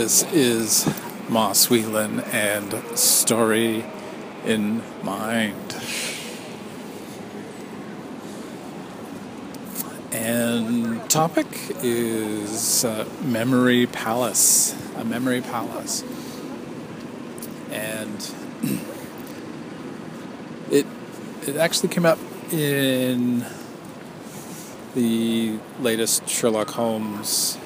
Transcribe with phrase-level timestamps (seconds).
[0.00, 0.88] This is
[1.28, 3.84] Moss Whelan and Story
[4.46, 5.76] in Mind.
[10.10, 11.46] And topic
[11.82, 16.02] is uh, Memory Palace, a memory palace.
[17.70, 18.34] And
[20.70, 20.86] it
[21.46, 22.18] it actually came up
[22.50, 23.44] in
[24.94, 27.58] the latest Sherlock Holmes.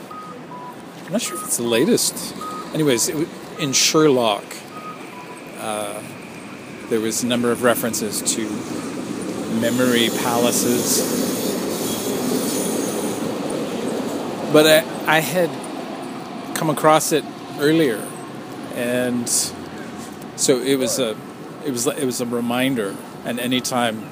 [1.15, 2.35] Not sure if it's the latest.
[2.75, 3.29] Anyways, it,
[3.61, 4.43] in Sherlock,
[5.61, 6.03] uh,
[6.89, 8.51] there was a number of references to
[9.61, 10.99] memory palaces.
[14.53, 15.51] But I, I had
[16.57, 17.25] come across it
[17.61, 18.05] earlier,
[18.75, 21.17] and so it was a
[21.65, 22.97] it was it was a reminder.
[23.25, 24.11] And anytime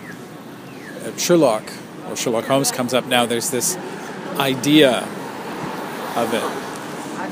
[1.18, 1.64] Sherlock
[2.08, 3.76] or Sherlock Holmes comes up now, there's this
[4.38, 4.98] idea
[6.14, 6.61] of it.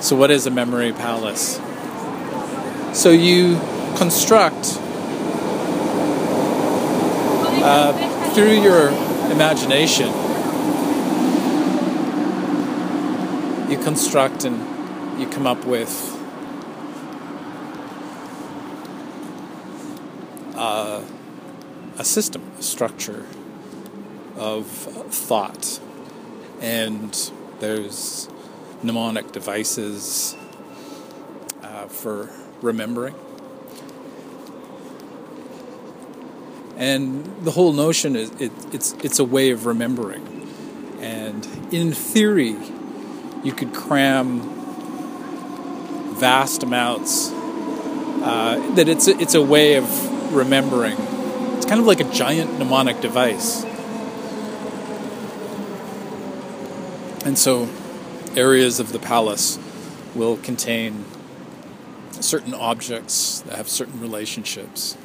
[0.00, 1.60] So, what is a memory palace?
[2.98, 3.60] So, you
[3.96, 4.78] construct
[7.62, 7.92] uh,
[8.32, 8.88] through your
[9.30, 10.08] imagination,
[13.70, 16.16] you construct and you come up with
[20.54, 21.02] uh,
[21.98, 23.26] a system, a structure
[24.36, 25.78] of thought.
[26.62, 28.29] And there's
[28.82, 30.36] mnemonic devices
[31.62, 32.30] uh, for
[32.62, 33.14] remembering.
[36.76, 40.48] And the whole notion is it, it's, it's a way of remembering.
[41.00, 42.56] And in theory,
[43.44, 44.40] you could cram
[46.14, 50.96] vast amounts, uh, that it's a, it's a way of remembering.
[51.56, 53.64] It's kind of like a giant mnemonic device.
[57.24, 57.68] And so,
[58.36, 59.58] areas of the palace
[60.14, 61.04] will contain
[62.20, 64.96] certain objects that have certain relationships.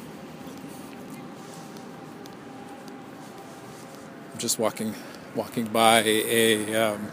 [4.32, 4.94] I'm just walking,
[5.34, 7.08] walking by a um,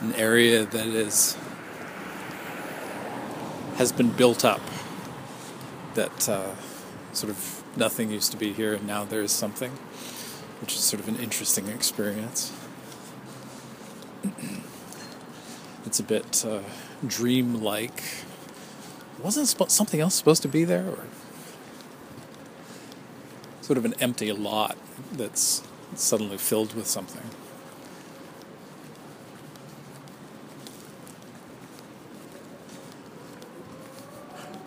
[0.00, 1.36] an area that is
[3.76, 4.60] has been built up.
[5.94, 6.54] That uh,
[7.12, 9.72] sort of nothing used to be here, and now there is something,
[10.60, 12.52] which is sort of an interesting experience.
[15.86, 16.60] it's a bit uh,
[17.06, 18.02] dream-like.
[19.22, 21.04] Wasn't something else supposed to be there, or
[23.60, 24.76] sort of an empty lot
[25.12, 25.62] that's
[25.94, 27.22] suddenly filled with something?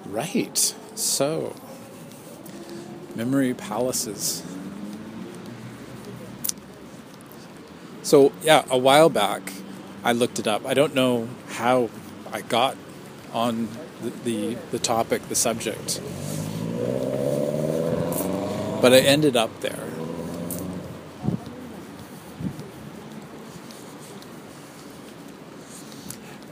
[0.06, 0.76] Right.
[0.96, 1.56] So,
[3.16, 4.44] memory palaces.
[8.04, 9.54] So, yeah, a while back,
[10.04, 10.66] I looked it up.
[10.66, 11.90] I don't know how
[12.34, 12.76] I got
[13.32, 13.70] on
[14.02, 16.02] the, the, the topic, the subject,
[18.82, 19.88] but I ended up there.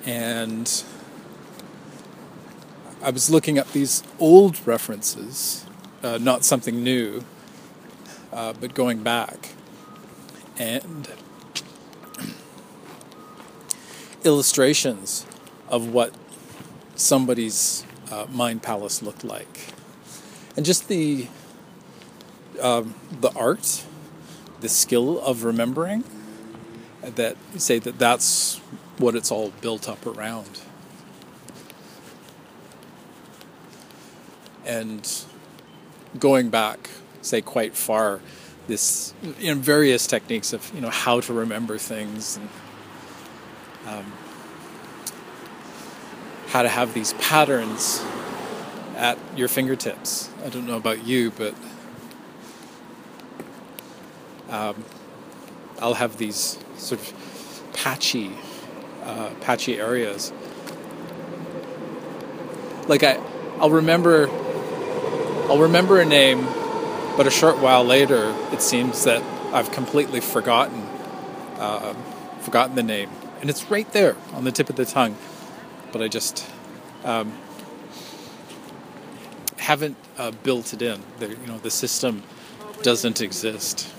[0.06, 0.84] And
[3.04, 5.66] I was looking up these old references,
[6.02, 7.26] uh, not something new,
[8.32, 9.50] uh, but going back.
[10.58, 11.10] And
[14.24, 15.26] illustrations
[15.70, 16.14] of what
[16.96, 19.74] somebody's uh, mind palace looked like,
[20.56, 21.28] and just the
[22.62, 23.86] um, the art,
[24.60, 26.04] the skill of remembering.
[27.02, 28.58] That say that that's
[29.00, 30.62] what it's all built up around.
[34.66, 35.10] And
[36.20, 36.92] going back,
[37.24, 38.22] say quite far,
[38.68, 42.48] this you know various techniques of you know how to remember things and
[43.92, 44.06] um,
[46.48, 48.04] how to have these patterns
[48.96, 50.30] at your fingertips.
[50.46, 51.56] I don't know about you, but
[54.50, 54.84] um,
[55.80, 58.32] I'll have these sort of patchy,
[59.04, 60.32] uh, patchy areas.
[62.88, 63.20] Like I,
[63.60, 64.30] I'll remember,
[65.50, 66.46] I'll remember a name,
[67.18, 69.22] but a short while later, it seems that
[69.54, 70.82] I've completely forgotten,
[71.58, 71.94] uh,
[72.42, 73.10] forgotten the name
[73.42, 75.18] and it's right there on the tip of the tongue,
[75.92, 76.48] but I just
[77.04, 77.34] um,
[79.58, 81.02] haven't uh, built it in.
[81.18, 82.22] The, you know, the system
[82.84, 83.92] doesn't exist,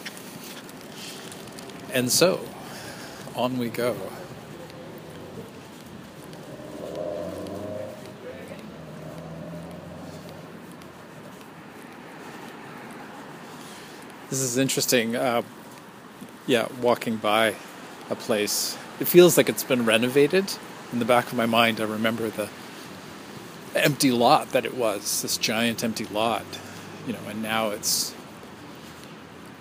[1.93, 2.41] and so
[3.35, 3.97] on we go.
[14.31, 15.17] This is interesting.
[15.17, 15.43] Uh,
[16.47, 17.55] yeah, walking by
[18.09, 20.53] a place it feels like it's been renovated
[20.93, 22.49] in the back of my mind, I remember the
[23.75, 26.45] empty lot that it was, this giant empty lot,
[27.07, 28.15] you know, and now it's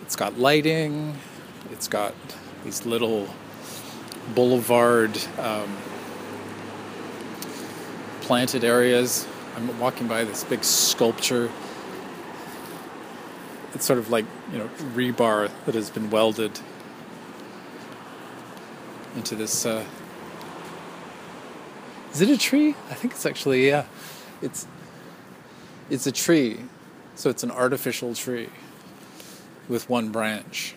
[0.02, 1.16] it's got lighting,
[1.72, 2.14] it's got
[2.66, 3.30] these little
[4.36, 5.78] boulevard um,
[8.22, 9.26] planted areas.
[9.56, 11.50] I'm walking by this big sculpture.
[13.74, 16.60] It's sort of like you know rebar that has been welded
[19.16, 19.66] into this.
[19.66, 19.86] Uh,
[22.12, 22.70] is it a tree?
[22.90, 23.86] I think it's actually yeah.
[24.42, 24.68] It's
[25.90, 26.60] it's a tree,
[27.16, 28.50] so it's an artificial tree
[29.68, 30.76] with one branch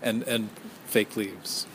[0.00, 0.50] and and
[0.86, 1.66] fake leaves.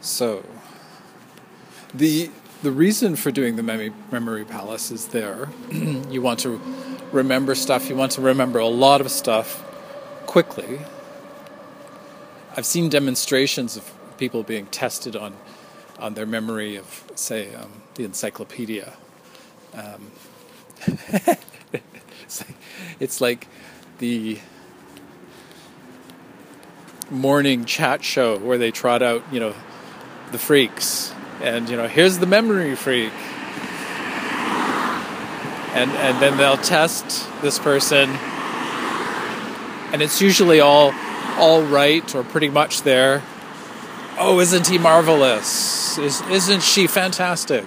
[0.00, 0.44] So
[1.92, 2.30] the
[2.62, 5.48] the reason for doing the memory, memory palace is there.
[5.70, 6.60] you want to
[7.14, 7.88] remember stuff.
[7.88, 9.64] You want to remember a lot of stuff
[10.26, 10.80] quickly.
[12.56, 15.34] I've seen demonstrations of people being tested on
[15.98, 18.92] on their memory of, say, um, the encyclopedia.
[19.74, 20.10] Um,
[20.86, 22.56] it's, like,
[23.00, 23.48] it's like
[23.98, 24.38] the
[27.10, 29.54] morning chat show where they trot out, you know,
[30.32, 33.12] the freaks, and you know, here's the memory freak,
[35.74, 38.08] and and then they'll test this person
[39.94, 40.92] and it's usually all
[41.36, 43.22] all right or pretty much there.
[44.18, 45.98] Oh, isn't he marvelous?
[45.98, 47.66] Is, isn't she fantastic?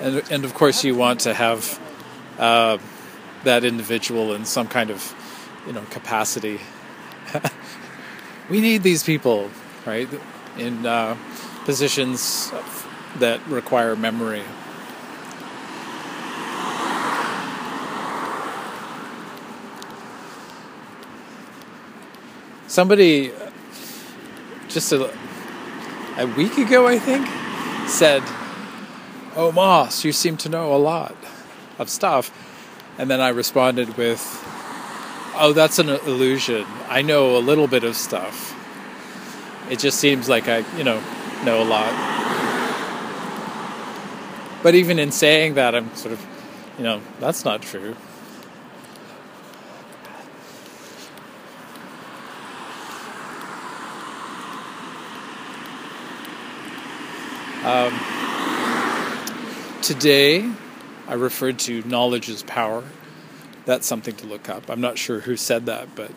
[0.00, 1.80] And, and of course, you want to have
[2.38, 2.78] uh,
[3.44, 5.14] that individual in some kind of,
[5.66, 6.60] you know, capacity.
[8.48, 9.50] We need these people,
[9.84, 10.08] right,
[10.56, 11.16] in uh,
[11.64, 12.52] positions
[13.18, 14.42] that require memory.
[22.68, 23.32] Somebody
[24.68, 25.10] just a,
[26.18, 27.26] a week ago, I think,
[27.88, 28.22] said,
[29.34, 31.14] Oh, Moss, you seem to know a lot
[31.78, 32.30] of stuff.
[32.98, 34.22] And then I responded with,
[35.38, 36.64] Oh, that's an illusion.
[36.88, 38.54] I know a little bit of stuff.
[39.70, 41.02] It just seems like I, you know,
[41.44, 41.92] know a lot.
[44.62, 46.26] But even in saying that, I'm sort of,
[46.78, 47.94] you know, that's not true.
[57.62, 57.92] Um,
[59.82, 60.50] today,
[61.08, 62.84] I referred to knowledge as power.
[63.66, 64.70] That's something to look up.
[64.70, 66.10] I'm not sure who said that, but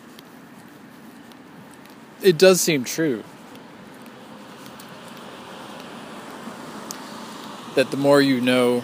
[2.22, 3.24] it does seem true.
[7.80, 8.84] that the more you know,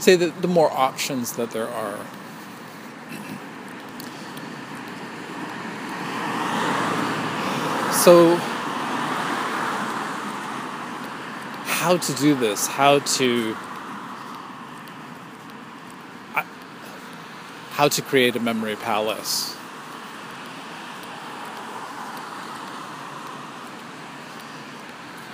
[0.00, 1.98] say that the more options that there are.
[7.92, 8.34] So,
[11.66, 12.66] how to do this?
[12.66, 13.56] How to
[17.74, 19.54] how to create a memory palace?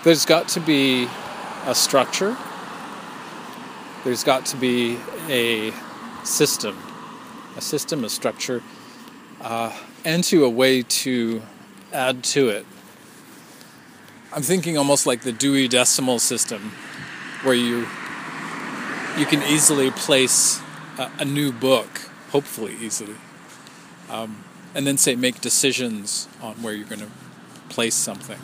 [0.02, 1.08] there's got to be
[1.66, 2.36] a structure,
[4.04, 5.72] there's got to be a
[6.24, 6.76] system,
[7.56, 8.62] a system, a structure,
[9.42, 11.42] uh, and to a way to
[11.92, 12.64] add to it.
[14.32, 16.72] I'm thinking almost like the Dewey Decimal System,
[17.42, 17.86] where you
[19.18, 20.62] you can easily place
[20.96, 23.16] a, a new book, hopefully easily,
[24.08, 24.44] um,
[24.74, 27.10] and then say make decisions on where you're going to
[27.68, 28.38] place something.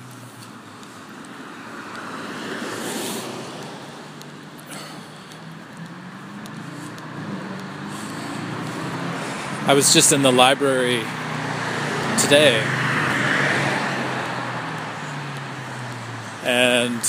[9.69, 11.03] I was just in the library
[12.21, 12.63] today.
[16.45, 17.03] And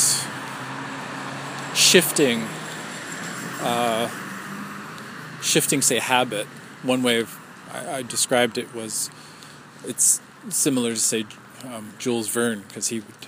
[1.75, 2.47] shifting
[3.61, 4.09] uh,
[5.41, 6.47] shifting say habit
[6.83, 7.39] one way of
[7.71, 9.09] I, I, described it was
[9.85, 11.25] it's similar to say
[11.65, 13.27] um, Jules Verne because he would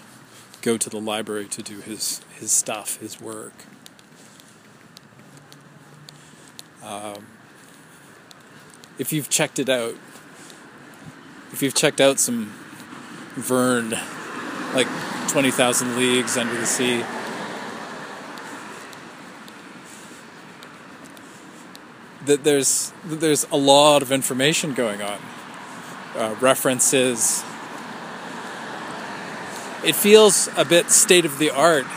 [0.62, 3.54] go to the library to do his his stuff his work.
[6.84, 7.28] Um,
[8.98, 9.96] if you've checked it out,
[11.52, 12.54] if you've checked out some
[13.36, 13.96] Verne,
[14.74, 14.88] like
[15.30, 17.04] 20,000 Leagues Under the Sea,
[22.30, 25.20] that there's there's a lot of information going on,
[26.16, 27.44] uh, references,
[29.84, 31.88] it feels a bit state of the art,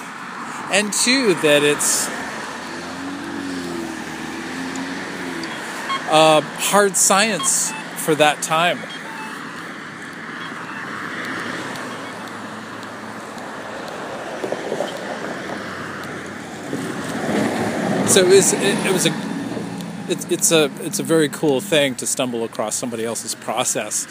[0.70, 2.08] and two that it's
[6.10, 8.78] uh, hard science for that time.
[18.08, 19.31] So it was, it, it was a
[20.12, 24.06] it's it's a it's a very cool thing to stumble across somebody else's process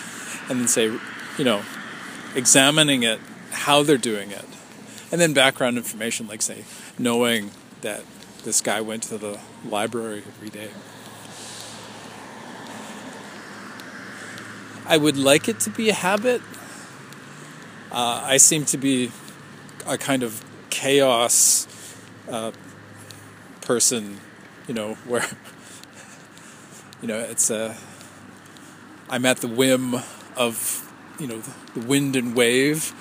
[0.49, 0.85] and then say,
[1.37, 1.61] you know,
[2.35, 3.19] examining it,
[3.51, 4.45] how they're doing it,
[5.11, 6.65] and then background information like say
[6.97, 8.03] knowing that
[8.43, 10.69] this guy went to the library every day.
[14.87, 16.41] I would like it to be a habit.
[17.91, 19.11] Uh, I seem to be
[19.85, 21.67] a kind of chaos
[22.27, 22.51] uh,
[23.61, 24.19] person,
[24.67, 25.25] you know, where
[27.01, 27.75] you know it's a uh,
[29.09, 29.95] I'm at the whim
[30.35, 31.41] of you know
[31.73, 32.91] the wind and wave,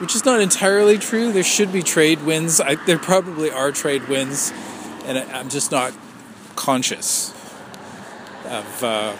[0.00, 1.32] which is not entirely true.
[1.32, 2.60] There should be trade winds.
[2.60, 4.52] I, there probably are trade winds,
[5.04, 5.92] and I, am just not
[6.54, 7.32] conscious
[8.44, 8.84] of.
[8.84, 9.16] Uh,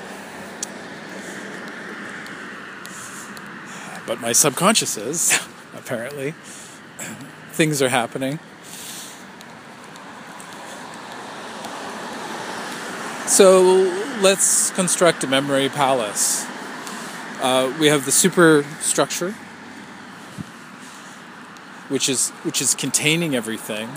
[4.06, 5.36] but my subconscious is
[5.74, 6.34] apparently
[7.56, 8.38] things are happening.
[13.26, 13.60] So
[14.22, 16.46] let's construct a memory palace.
[17.42, 19.32] Uh, we have the superstructure,
[21.88, 23.90] which is which is containing everything.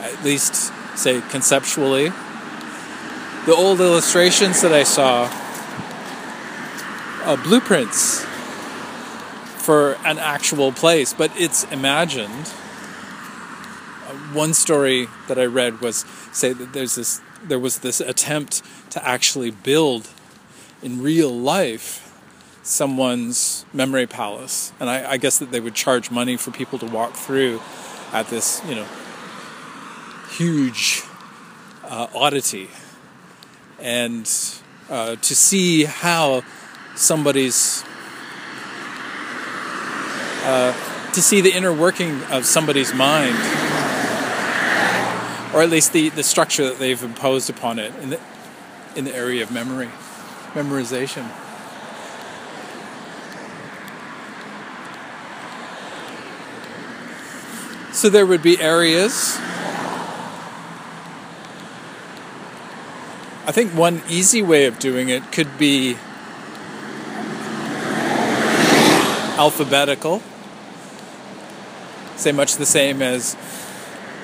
[0.00, 2.10] At least, say conceptually.
[3.46, 5.30] The old illustrations that I saw,
[7.24, 8.24] uh, blueprints
[9.56, 12.52] for an actual place, but it's imagined.
[14.06, 18.62] Uh, one story that I read was say that there's this there was this attempt
[18.90, 20.08] to actually build
[20.82, 22.00] in real life
[22.62, 26.86] someone's memory palace, and I, I guess that they would charge money for people to
[26.86, 27.60] walk through
[28.12, 28.86] at this, you know,
[30.30, 31.02] huge
[31.84, 32.70] uh, oddity,
[33.78, 34.30] and
[34.88, 36.42] uh, to see how
[36.94, 37.84] somebody's
[40.44, 40.72] uh,
[41.12, 43.36] to see the inner working of somebody's mind
[45.54, 48.20] or at least the, the structure that they've imposed upon it in the,
[48.96, 49.88] in the area of memory,
[50.52, 51.30] memorization.
[57.94, 59.36] So there would be areas.
[63.46, 65.96] I think one easy way of doing it could be
[69.38, 70.20] alphabetical.
[72.16, 73.36] Say much the same as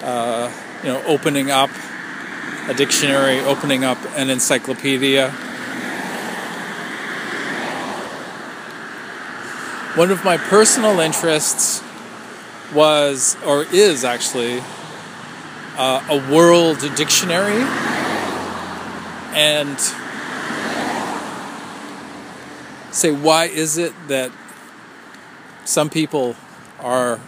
[0.03, 0.51] uh,
[0.83, 1.71] you know, opening up
[2.69, 5.31] a dictionary, opening up an encyclopedia.
[9.97, 11.83] One of my personal interests
[12.75, 14.63] was, or is actually,
[15.77, 17.63] uh, a world dictionary.
[19.33, 19.79] And
[22.93, 24.31] say, why is it that
[25.65, 26.37] some people
[26.81, 27.21] are,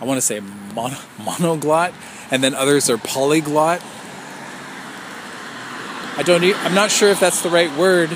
[0.00, 1.92] I want to say, mono- monoglot?
[2.30, 3.82] And then others are polyglot.
[6.16, 6.44] I don't.
[6.44, 8.10] I'm not sure if that's the right word.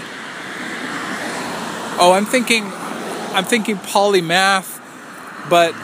[2.01, 2.65] Oh, I'm thinking.
[2.65, 4.81] I'm thinking polymath,
[5.51, 5.75] but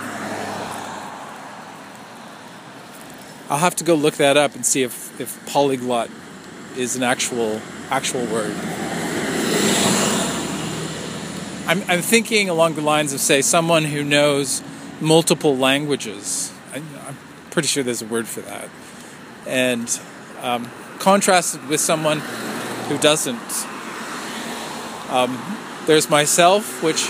[3.50, 6.08] I'll have to go look that up and see if, if polyglot
[6.76, 8.54] is an actual actual word.
[11.66, 14.62] I'm, I'm thinking along the lines of say someone who knows
[15.00, 16.53] multiple languages.
[17.54, 18.68] Pretty sure there's a word for that.
[19.46, 20.00] And
[20.42, 20.68] um,
[20.98, 22.18] contrasted with someone
[22.88, 23.38] who doesn't.
[25.08, 25.40] Um,
[25.86, 27.08] there's myself, which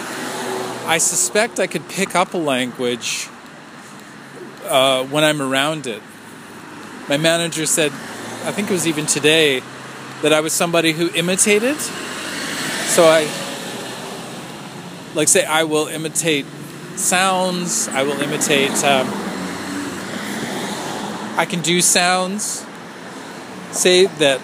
[0.85, 3.31] I suspect I could pick up a language
[4.67, 6.03] uh, when I'm around it.
[7.09, 7.91] My manager said,
[8.45, 9.63] I think it was even today,
[10.21, 11.79] that I was somebody who imitated.
[11.79, 13.23] So I,
[15.15, 16.45] like, say, I will imitate
[16.97, 18.85] sounds, I will imitate.
[18.85, 19.34] Um,
[21.37, 22.65] I can do sounds.
[23.73, 24.41] Say that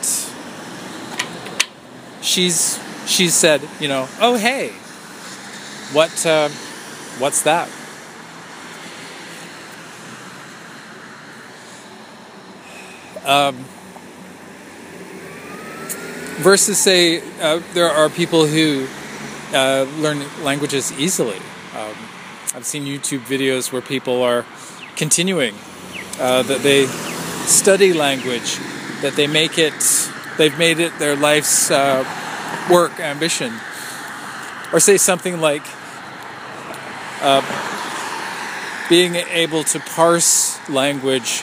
[2.20, 4.70] she's she said, you know, oh hey,
[5.92, 6.48] what uh,
[7.18, 7.68] what's that?
[13.24, 13.54] Um,
[16.42, 18.88] versus say uh, there are people who
[19.52, 21.36] uh, learn languages easily.
[21.76, 21.94] Um,
[22.52, 24.44] I've seen YouTube videos where people are
[24.96, 25.54] continuing
[26.20, 26.86] uh, that they
[27.46, 28.58] study language,
[29.00, 29.72] that they make it,
[30.36, 32.04] they've made it their life's uh,
[32.70, 33.52] work, ambition.
[34.72, 35.62] or say something like
[37.22, 37.42] uh,
[38.88, 41.42] being able to parse language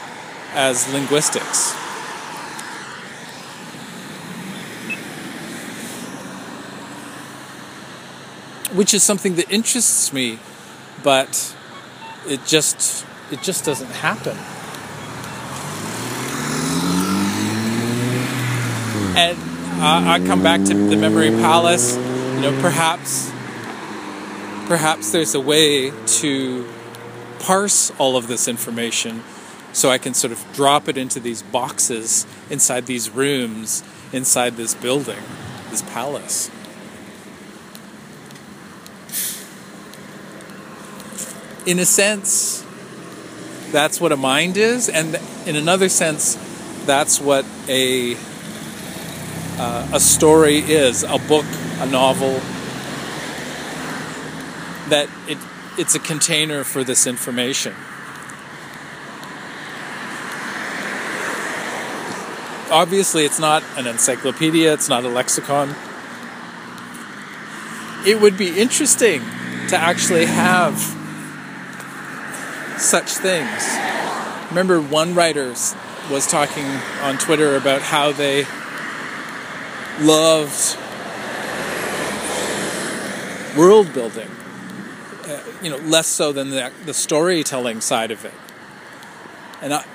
[0.53, 1.74] as linguistics.
[8.75, 10.39] Which is something that interests me,
[11.03, 11.55] but
[12.27, 14.38] it just it just doesn't happen.
[19.18, 19.36] And
[19.82, 21.96] uh, I come back to the memory palace.
[21.96, 23.32] You know, perhaps
[24.68, 26.70] perhaps there's a way to
[27.40, 29.24] parse all of this information
[29.74, 33.84] so I can sort of drop it into these boxes inside these rooms
[34.14, 35.24] inside this building,
[35.72, 36.52] this palace.
[41.66, 42.64] In a sense,
[43.72, 46.36] that's what a mind is, and in another sense,
[46.86, 48.16] that's what a
[49.60, 51.46] uh, a story is a book,
[51.80, 52.40] a novel.
[54.90, 55.38] That it
[55.78, 57.74] it's a container for this information.
[62.70, 65.74] Obviously, it's not an encyclopedia, it's not a lexicon.
[68.06, 69.22] It would be interesting
[69.70, 70.78] to actually have
[72.78, 73.78] such things.
[74.50, 75.50] Remember, one writer
[76.12, 76.66] was talking
[77.02, 78.46] on Twitter about how they
[80.00, 80.77] loved
[83.58, 84.30] world building,
[85.25, 88.34] uh, you know, less so than the, the storytelling side of it.
[89.62, 89.86] And I,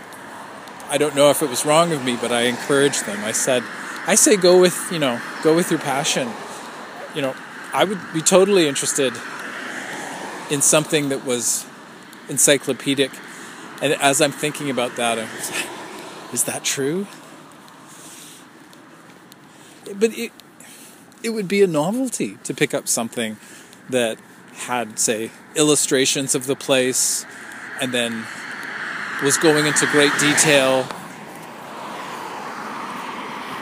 [0.89, 3.25] I don't know if it was wrong of me, but I encouraged them.
[3.25, 3.63] I said,
[4.07, 6.29] I say go with, you know, go with your passion.
[7.15, 7.37] You know,
[7.73, 9.15] I would be totally interested
[10.51, 11.65] in something that was
[12.29, 13.13] encyclopedic.
[13.81, 15.29] And as I'm thinking about that, I'm,
[16.33, 17.07] is that true?
[19.99, 20.33] But it,
[21.23, 23.37] it would be a novelty to pick up something
[23.91, 24.19] that
[24.55, 27.25] had, say, illustrations of the place
[27.81, 28.25] and then
[29.23, 30.87] was going into great detail.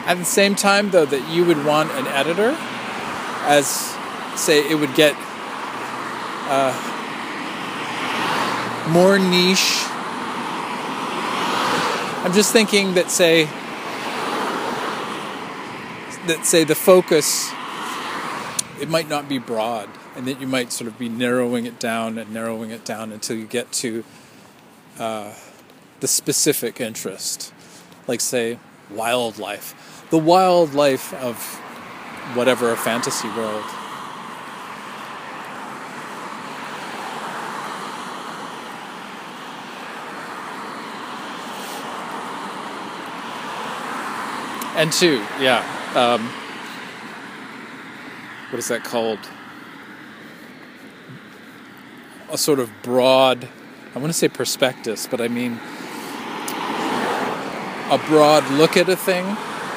[0.07, 2.57] At the same time, though, that you would want an editor,
[3.47, 3.97] as
[4.37, 5.15] say it would get
[6.49, 6.73] uh,
[8.89, 9.85] more niche.
[12.25, 13.49] I'm just thinking that, say,
[16.31, 17.51] that say the focus,
[18.81, 22.19] it might not be broad, and that you might sort of be narrowing it down
[22.19, 24.05] and narrowing it down until you get to.
[24.99, 25.33] Uh,
[25.99, 27.53] the specific interest,
[28.07, 28.59] like, say,
[28.91, 31.37] wildlife, the wildlife of
[32.35, 33.65] whatever a fantasy world.
[44.77, 45.80] And two, yeah.
[45.95, 46.31] Um,
[48.51, 49.19] what is that called?
[52.31, 53.49] A sort of broad,
[53.95, 55.59] I want to say prospectus, but I mean
[57.91, 59.25] a broad look at a thing,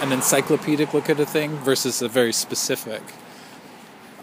[0.01, 3.01] an encyclopedic look at a thing, versus a very specific.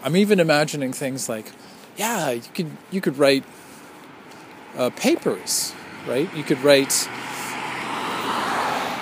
[0.01, 1.51] I'm even imagining things like,
[1.97, 3.43] yeah, you could you could write
[4.77, 5.73] uh, papers,
[6.07, 6.33] right?
[6.33, 7.09] You could write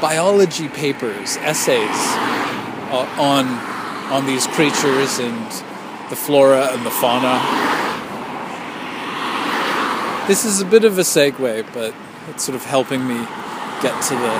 [0.01, 2.38] biology papers, essays
[2.91, 3.45] on
[4.11, 5.51] on these creatures and
[6.09, 7.39] the flora and the fauna.
[10.27, 11.93] This is a bit of a segue, but
[12.29, 13.15] it's sort of helping me
[13.81, 14.39] get to the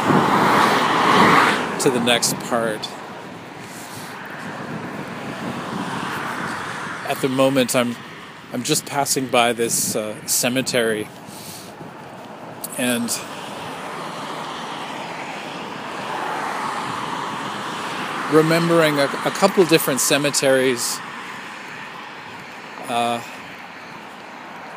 [1.84, 2.88] to the next part.
[7.08, 7.96] At the moment, I'm
[8.52, 11.08] I'm just passing by this uh, cemetery,
[12.78, 13.10] and
[18.32, 21.00] remembering a, a couple different cemeteries
[22.88, 23.22] uh,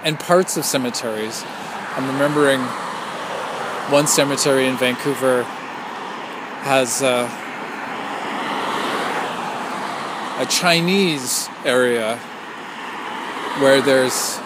[0.04, 1.44] and parts of cemeteries.
[1.96, 2.60] I'm remembering
[3.90, 5.42] one cemetery in Vancouver
[6.62, 7.28] has uh,
[10.38, 12.16] a Chinese area
[13.60, 14.38] where there's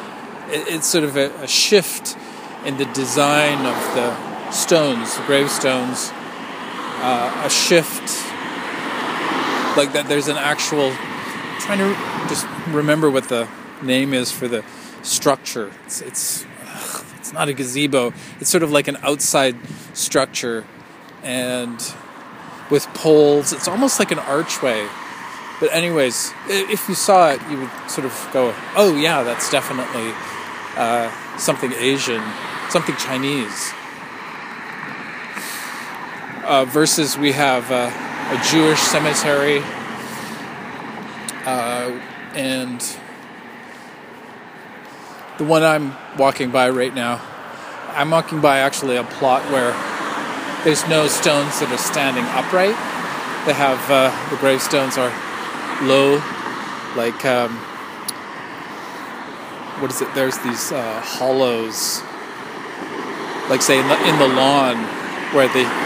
[0.49, 2.17] it's sort of a, a, shift
[2.65, 6.11] in the design of the stones, the gravestones,
[7.03, 8.26] uh, a shift
[9.77, 10.09] like that.
[10.09, 13.49] There's an actual I'm trying to just remember what the
[13.83, 14.65] name is for the
[15.03, 15.71] structure.
[15.87, 16.47] It's, it's
[17.19, 18.13] it's not a gazebo.
[18.41, 19.57] It's sort of like an outside
[19.95, 20.65] structure,
[21.23, 21.81] and
[22.71, 23.53] with poles.
[23.53, 24.87] It's almost like an archway.
[25.59, 30.13] But anyways, if you saw it, you would sort of go, "Oh yeah, that's definitely
[30.77, 32.23] uh, something Asian,
[32.69, 33.73] something Chinese."
[36.45, 37.91] Uh, versus we have uh,
[38.29, 39.63] a Jewish cemetery
[41.47, 42.01] uh,
[42.35, 42.81] And
[45.39, 47.21] the one I'm walking by right now,
[47.91, 49.73] I'm walking by actually a plot where
[50.65, 52.77] there's no stones that are standing upright.
[53.47, 55.13] They have uh, the gravestones are
[55.87, 56.21] low,
[56.97, 57.53] like um,
[59.81, 60.13] what is it?
[60.15, 62.03] There's these uh, hollows,
[63.49, 64.77] like say in the, in the lawn
[65.33, 65.86] where the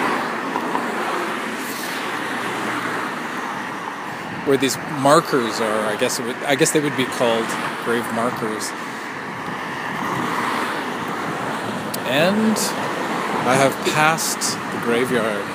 [4.50, 5.86] where these markers are.
[5.86, 7.46] I guess would, I guess they would be called
[7.84, 8.68] grave markers.
[12.10, 12.58] And
[13.46, 15.46] I have passed the graveyard.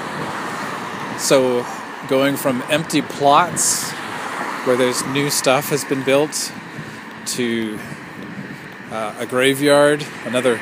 [1.20, 1.66] So
[2.08, 3.92] going from empty plots
[4.64, 6.54] where there's new stuff has been built
[7.26, 7.78] to
[8.92, 10.58] uh, a graveyard, another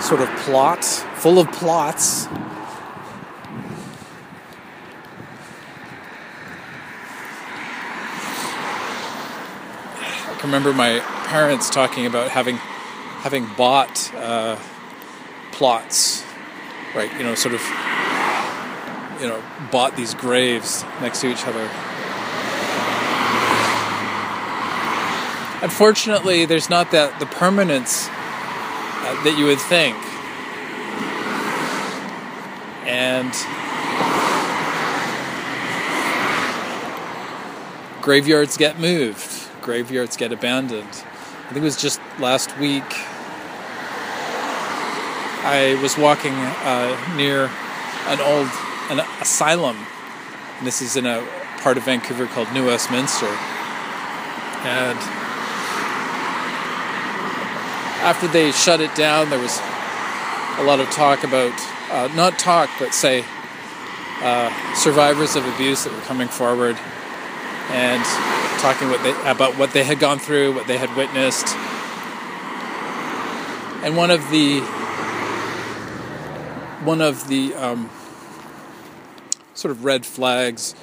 [0.00, 2.28] sort of plot full of plots.
[10.46, 14.56] Remember my parents talking about having having bought uh,
[15.52, 16.24] plots,
[16.94, 17.12] right?
[17.18, 17.60] You know, sort of,
[19.20, 21.68] you know, bought these graves next to each other.
[25.62, 29.96] Unfortunately, there's not that the permanence uh, that you would think,
[32.86, 33.32] and
[38.02, 40.88] graveyards get moved, graveyards get abandoned.
[40.88, 42.84] I think it was just last week.
[45.44, 47.50] I was walking uh, near
[48.06, 48.48] an old
[48.90, 49.76] an asylum.
[50.58, 51.26] And this is in a
[51.58, 53.26] part of Vancouver called New Westminster.
[53.26, 54.98] And
[58.06, 59.58] after they shut it down, there was
[60.58, 61.52] a lot of talk about,
[61.90, 63.24] uh, not talk, but say,
[64.22, 66.78] uh, survivors of abuse that were coming forward
[67.70, 71.46] and talking what they, about what they had gone through, what they had witnessed.
[73.84, 74.58] And one of the
[76.84, 77.88] one of the um,
[79.54, 80.74] sort of red flags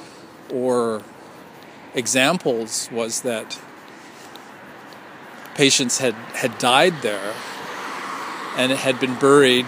[0.49, 1.01] or
[1.93, 3.59] examples was that
[5.53, 7.33] patients had, had died there
[8.55, 9.65] and it had been buried.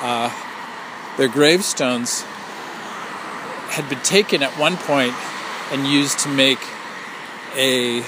[0.00, 0.32] Uh,
[1.18, 2.22] their gravestones
[3.72, 5.14] had been taken at one point
[5.70, 6.58] and used to make
[7.56, 8.02] a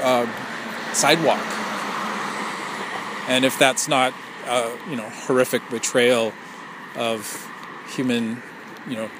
[0.00, 0.26] uh,
[0.92, 1.44] sidewalk.
[3.28, 4.14] And if that's not,
[4.46, 6.32] uh, you know, horrific betrayal
[6.94, 7.50] of
[7.88, 8.42] human,
[8.88, 9.10] you know,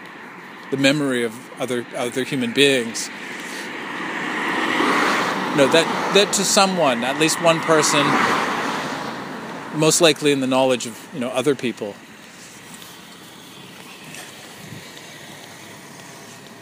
[0.70, 3.09] the memory of other other human beings,
[5.57, 8.07] no, that that to someone, at least one person,
[9.79, 11.94] most likely in the knowledge of you know other people,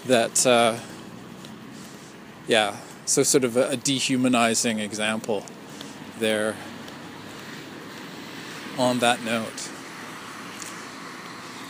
[0.07, 0.79] that uh,
[2.47, 5.45] yeah, so sort of a, a dehumanizing example
[6.19, 6.57] there.
[8.77, 9.71] On that note,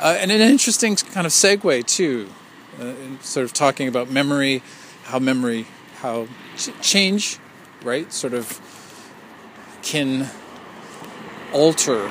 [0.01, 2.31] uh, and an interesting kind of segue too,
[2.81, 4.62] uh, sort of talking about memory,
[5.05, 5.66] how memory,
[5.99, 7.38] how ch- change,
[7.83, 8.59] right, sort of
[9.83, 10.31] can
[11.53, 12.09] alter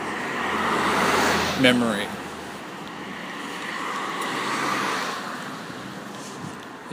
[1.60, 2.06] memory.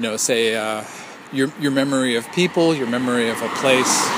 [0.01, 0.83] You know, say uh,
[1.31, 4.09] your your memory of people, your memory of a place.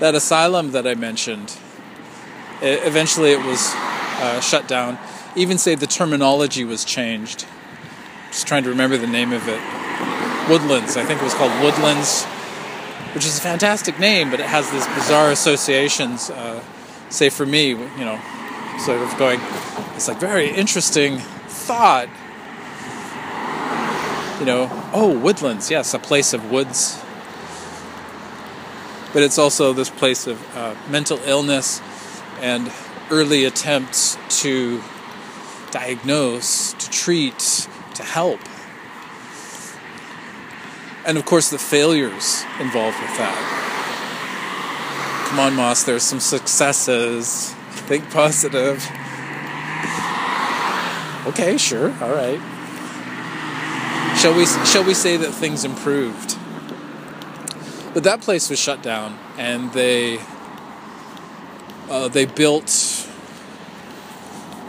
[0.00, 1.56] That asylum that I mentioned,
[2.60, 3.72] it, eventually it was
[4.20, 4.98] uh, shut down.
[5.34, 7.46] Even say the terminology was changed.
[8.28, 9.60] Just trying to remember the name of it.
[10.50, 12.24] Woodlands, I think it was called Woodlands,
[13.14, 16.28] which is a fantastic name, but it has these bizarre associations.
[16.28, 16.62] Uh,
[17.08, 18.20] say for me, you know,
[18.78, 19.40] sort of going,
[19.96, 21.16] it's like very interesting
[21.48, 22.10] thought.
[24.44, 27.02] You know, oh, Woodlands, yes, a place of woods.
[29.14, 31.80] But it's also this place of uh, mental illness
[32.42, 32.70] and
[33.10, 34.82] early attempts to
[35.70, 38.38] diagnose, to treat, to help.
[41.06, 45.26] And of course, the failures involved with that.
[45.30, 47.54] Come on, Moss, there's some successes.
[47.88, 48.86] Think positive.
[51.28, 52.53] Okay, sure, all right.
[54.16, 56.38] Shall we, shall we say that things improved?
[57.92, 60.18] But that place was shut down, and they
[61.88, 62.66] uh, they built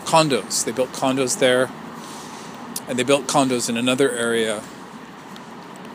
[0.05, 0.63] condos.
[0.63, 1.71] They built condos there,
[2.87, 4.61] and they built condos in another area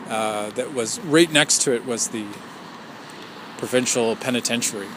[0.09, 2.25] uh, that was right next to it was the
[3.57, 4.89] provincial penitentiary.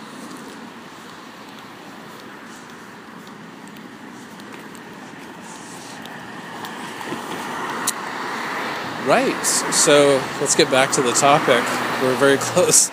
[9.06, 9.44] Right.
[9.44, 11.62] So let's get back to the topic.
[12.02, 12.90] We're very close.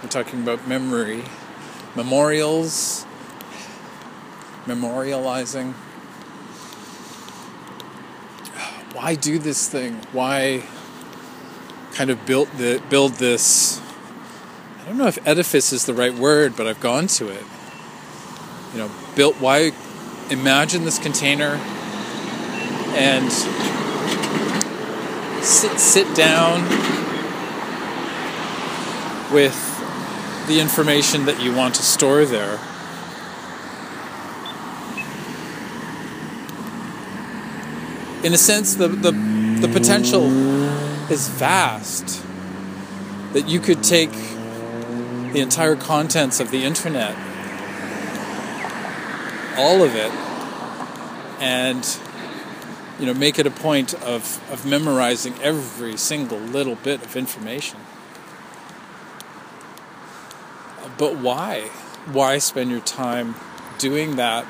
[0.00, 1.24] We're talking about memory,
[1.96, 3.04] memorials,
[4.66, 5.72] memorializing.
[8.92, 9.94] Why do this thing?
[10.12, 10.62] Why
[11.92, 13.80] kind of build the build this?
[14.80, 17.42] I don't know if edifice is the right word, but I've gone to it.
[18.74, 19.34] You know, built.
[19.40, 19.72] Why
[20.30, 21.60] imagine this container
[22.94, 23.32] and
[25.48, 26.62] sit sit down
[29.32, 29.56] with
[30.46, 32.58] the information that you want to store there.
[38.24, 40.26] In a sense, the, the, the potential
[41.10, 42.24] is vast.
[43.32, 44.10] That you could take
[45.32, 47.14] the entire contents of the internet,
[49.56, 50.10] all of it,
[51.40, 51.84] and
[52.98, 57.78] you know, make it a point of, of memorizing every single little bit of information.
[60.96, 61.70] But why?
[62.10, 63.36] Why spend your time
[63.78, 64.44] doing that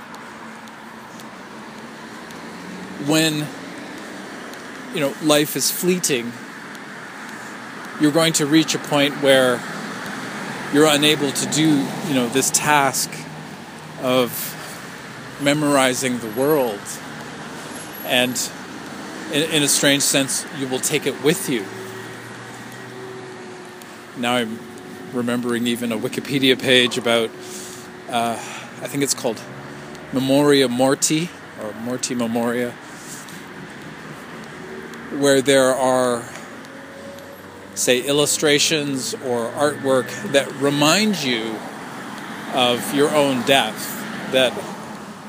[3.06, 3.46] when,
[4.94, 6.32] you know, life is fleeting?
[8.00, 9.60] You're going to reach a point where
[10.72, 13.10] you're unable to do, you know, this task
[14.00, 14.54] of
[15.42, 16.80] memorizing the world
[18.08, 18.50] and
[19.32, 21.64] in, in, a strange sense, you will take it with you.
[24.16, 24.58] Now I'm
[25.12, 27.28] remembering even a Wikipedia page about,
[28.08, 29.40] uh, I think it's called
[30.12, 31.28] Memoria Morti,
[31.62, 32.70] or Morti Memoria,
[35.20, 36.24] where there are,
[37.74, 41.56] say, illustrations or artwork that remind you
[42.54, 44.54] of your own death, that,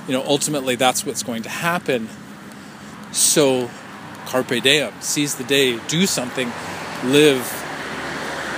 [0.08, 2.08] you know, ultimately that's what's going to happen
[3.12, 3.70] so,
[4.26, 6.52] carpe diem, seize the day, do something,
[7.06, 7.66] live.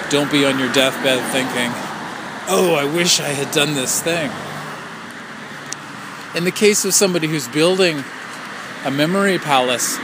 [0.10, 1.72] Don't be on your deathbed thinking,
[2.50, 4.30] oh, I wish I had done this thing.
[6.36, 8.04] In the case of somebody who's building
[8.84, 9.98] a memory palace,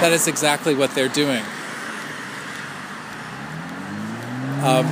[0.00, 1.42] that is exactly what they're doing.
[4.62, 4.86] Um,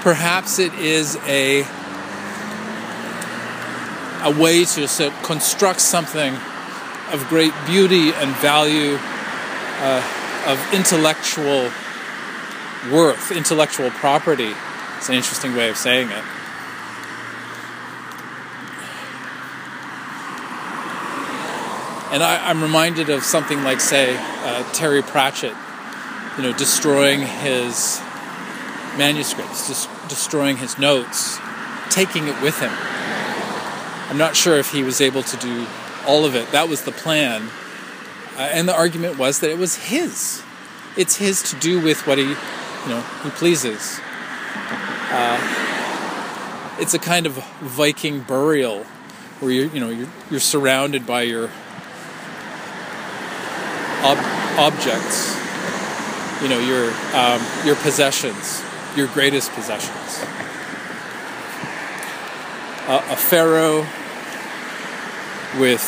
[0.00, 1.66] perhaps it is a
[4.22, 6.34] a way to construct something
[7.12, 8.98] of great beauty and value,
[9.80, 10.02] uh,
[10.46, 11.70] of intellectual
[12.92, 14.52] worth, intellectual property.
[14.96, 16.24] It's an interesting way of saying it.
[22.10, 25.54] And I, am reminded of something like, say, uh, Terry Pratchett,
[26.36, 28.00] you know, destroying his
[28.96, 31.38] manuscripts, des- destroying his notes,
[31.90, 32.72] taking it with him.
[34.08, 35.66] I'm not sure if he was able to do
[36.08, 36.50] all of it.
[36.50, 37.48] That was the plan.
[38.36, 40.42] Uh, and the argument was that it was his.
[40.96, 44.00] It's his to do with what he, you know, he pleases.
[45.10, 45.38] Uh,
[46.80, 48.84] it's a kind of Viking burial
[49.40, 51.50] where you you know you're, you're surrounded by your
[54.02, 55.36] ob- objects,
[56.42, 58.62] you know your um, your possessions,
[58.96, 60.20] your greatest possessions.
[62.86, 63.86] Uh, a pharaoh
[65.58, 65.82] with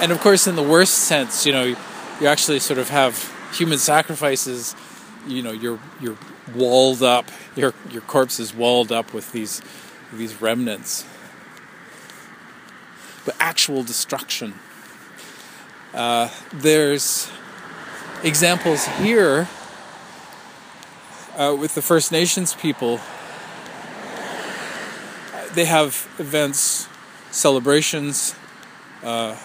[0.00, 1.64] and of course in the worst sense you know
[2.20, 4.74] you actually sort of have human sacrifices
[5.26, 6.18] you know you're you're
[6.54, 9.62] walled up your your corpse is walled up with these
[10.12, 11.06] these remnants.
[13.24, 14.54] But actual destruction.
[15.94, 17.30] Uh, there's
[18.22, 19.48] examples here
[21.36, 23.00] uh, with the First Nations people
[25.54, 26.88] they have events,
[27.30, 28.34] celebrations,
[29.02, 29.36] uh,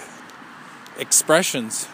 [0.98, 1.88] expressions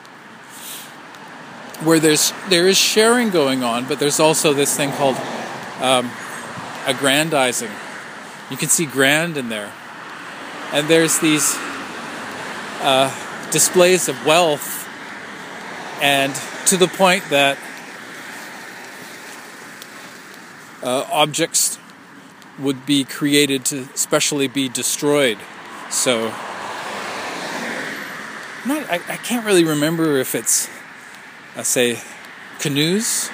[1.84, 5.18] where there's there is sharing going on, but there's also this thing called
[5.82, 6.10] um,
[6.86, 7.72] aggrandizing.
[8.50, 9.72] You can see grand in there,
[10.72, 11.56] and there's these
[12.82, 13.12] uh,
[13.52, 14.88] displays of wealth,
[16.02, 16.34] and
[16.68, 17.58] to the point that
[20.84, 21.80] uh, objects
[22.60, 25.38] would be created to specially be destroyed.
[25.90, 26.26] So,
[28.66, 30.70] not, I, I can't really remember if it's,
[31.56, 32.00] I say,
[32.60, 33.30] canoes.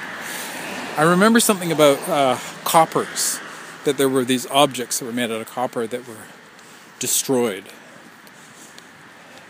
[0.97, 3.39] I remember something about uh, coppers,
[3.85, 6.25] that there were these objects that were made out of copper that were
[6.99, 7.65] destroyed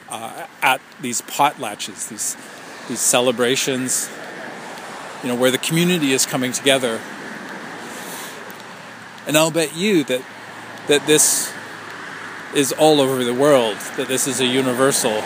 [0.10, 2.36] uh, at these potlatches, these
[2.88, 4.10] these celebrations,
[5.22, 7.00] you know, where the community is coming together
[9.30, 10.24] and I'll bet you that
[10.88, 11.54] that this
[12.56, 15.22] is all over the world, that this is a universal.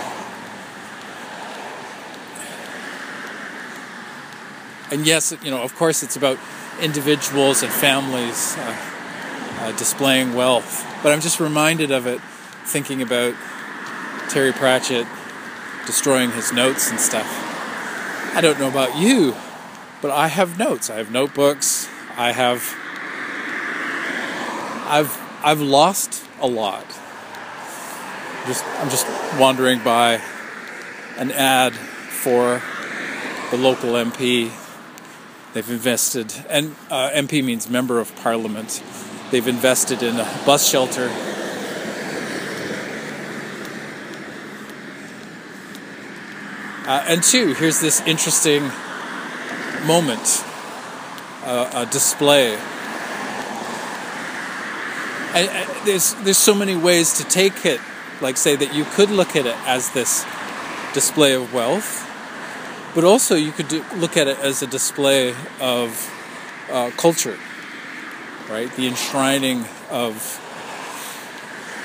[4.91, 6.37] And yes, you know, of course, it's about
[6.81, 8.75] individuals and families uh,
[9.61, 12.19] uh, displaying wealth, but I'm just reminded of it
[12.65, 13.33] thinking about
[14.27, 15.07] Terry Pratchett
[15.85, 17.25] destroying his notes and stuff.
[18.35, 19.33] I don't know about you,
[20.01, 20.89] but I have notes.
[20.89, 21.87] I have notebooks.
[22.17, 22.82] I have
[24.93, 26.85] I've I've lost a lot.
[28.45, 29.07] Just I'm just
[29.39, 30.21] wandering by
[31.17, 32.61] an ad for
[33.49, 34.51] the local MP.
[35.53, 38.83] They've invested, and uh, MP means member of parliament.
[39.31, 41.09] They've invested in a bus shelter.
[46.85, 48.61] Uh, and two, here's this interesting
[49.87, 50.43] moment,
[51.45, 52.59] uh, a display.
[55.33, 57.79] And, and there's there's so many ways to take it.
[58.21, 60.23] Like say that you could look at it as this
[60.93, 62.07] display of wealth,
[62.93, 66.09] but also you could do, look at it as a display of
[66.71, 67.37] uh, culture,
[68.49, 68.71] right?
[68.75, 70.39] The enshrining of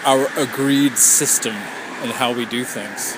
[0.04, 3.16] our agreed system and how we do things.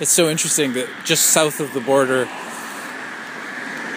[0.00, 2.28] It's so interesting that just south of the border,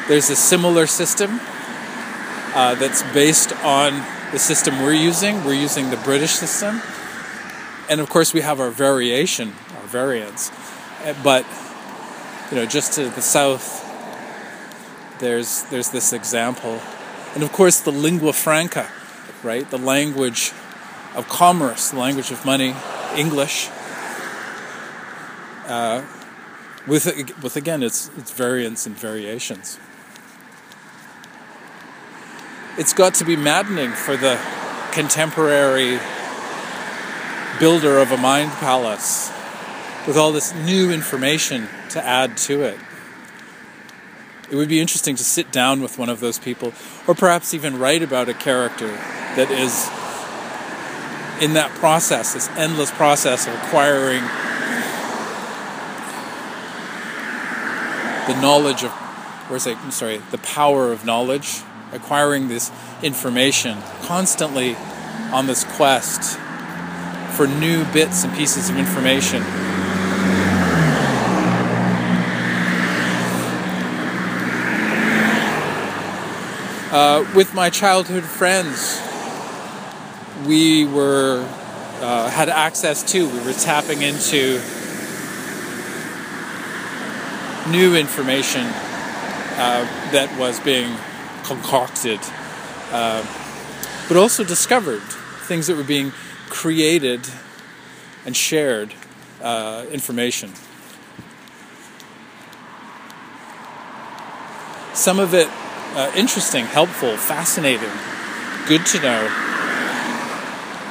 [0.08, 1.40] there's a similar system
[2.54, 5.44] uh, that's based on the system we're using.
[5.44, 6.82] We're using the British system.
[7.90, 10.52] And of course, we have our variation, our variants.
[11.04, 11.46] Uh, but,
[12.52, 13.86] you know, just to the south,
[15.20, 16.82] there's, there's this example.
[17.34, 18.90] And of course, the lingua franca,
[19.44, 19.70] right?
[19.70, 20.52] The language
[21.16, 22.76] of commerce, the language of money,
[23.16, 23.70] English.
[25.66, 26.06] Uh,
[26.86, 27.06] with,
[27.42, 29.80] with again, its, its variants and variations.
[32.78, 34.40] It's got to be maddening for the
[34.92, 36.00] contemporary
[37.60, 39.32] builder of a mind palace
[40.06, 42.78] with all this new information to add to it.
[44.52, 46.72] It would be interesting to sit down with one of those people,
[47.08, 48.90] or perhaps even write about a character
[49.36, 49.90] that is
[51.44, 54.22] in that process, this endless process of acquiring
[58.28, 58.94] the knowledge of,
[59.50, 62.72] or say, I'm sorry, the power of knowledge, acquiring this
[63.02, 64.76] information constantly
[65.32, 66.40] on this quest
[67.36, 69.44] for new bits and pieces of information.
[76.90, 79.02] Uh, with my childhood friends,
[80.48, 81.46] we were
[82.02, 83.28] uh, had access to.
[83.28, 84.62] We were tapping into
[87.70, 90.96] new information uh, that was being
[91.48, 92.20] concocted,
[92.92, 93.26] uh,
[94.10, 95.02] but also discovered
[95.48, 96.12] things that were being
[96.50, 97.22] created
[98.26, 98.94] and shared
[99.42, 100.52] uh, information.
[104.94, 105.48] Some of it
[105.96, 107.92] uh, interesting, helpful, fascinating,
[108.68, 109.28] good to know,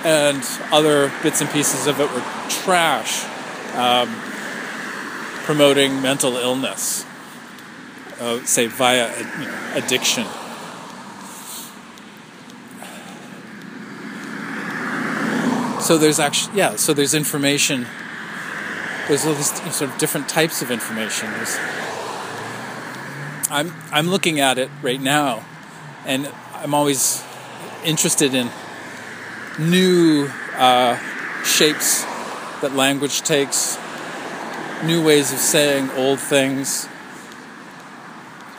[0.05, 0.43] and
[0.73, 3.25] other bits and pieces of it were trash,
[3.75, 4.09] um,
[5.45, 7.05] promoting mental illness,
[8.21, 10.25] uh, say via you know, addiction.
[15.87, 17.87] So there's actually yeah so there's information.
[19.09, 21.31] There's all these sort of different types of information.
[21.31, 21.57] There's,
[23.51, 25.45] i'm i'm looking at it right now
[26.05, 27.23] and i'm always
[27.85, 28.51] interested in
[29.59, 30.99] new uh,
[31.45, 32.03] shapes
[32.61, 33.79] that language takes
[34.85, 36.89] new ways of saying old things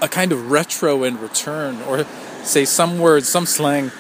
[0.02, 2.06] a kind of retro in return or
[2.44, 3.92] say some words some slang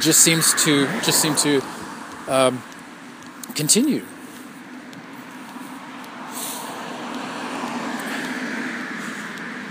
[0.00, 1.62] just seems to just seem to
[2.28, 2.62] um,
[3.54, 4.04] continue.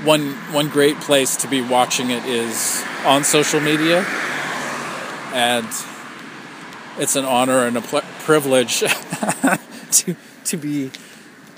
[0.03, 4.03] One one great place to be watching it is on social media,
[5.33, 5.67] and
[6.97, 8.79] it's an honor and a pl- privilege
[9.91, 10.91] to to be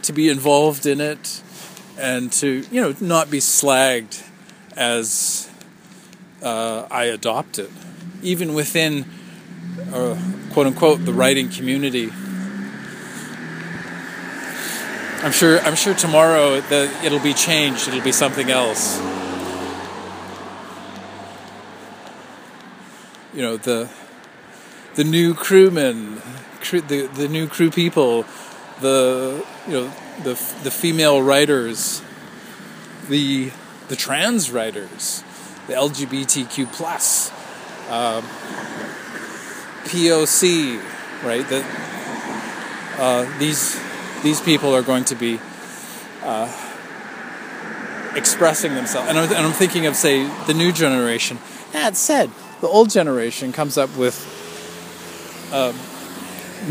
[0.02, 1.42] to be involved in it
[1.98, 4.24] and to you know not be slagged
[4.76, 5.50] as
[6.42, 7.72] uh, I adopt it,
[8.22, 9.06] even within
[9.94, 10.18] uh,
[10.52, 12.10] quote unquote the writing community.
[15.24, 17.88] I'm sure I'm sure tomorrow that it'll be changed.
[17.88, 19.00] It'll be something else.
[23.34, 23.90] You know the
[24.96, 26.22] the new crewmen,
[26.62, 28.26] crew, the the new crew people,
[28.82, 30.34] the you know the
[30.64, 32.02] the female writers,
[33.10, 33.52] the
[33.88, 35.24] the trans writers,
[35.68, 37.32] the LGBTQ plus.
[37.90, 38.24] Um,
[39.86, 40.82] POC,
[41.24, 41.48] right?
[41.50, 43.80] That uh, these
[44.24, 45.40] these people are going to be
[46.24, 46.48] uh,
[48.16, 49.10] expressing themselves.
[49.10, 51.40] And I'm, and I'm thinking of, say, the new generation.
[51.74, 52.30] That said,
[52.62, 54.16] the old generation comes up with
[55.52, 55.76] um,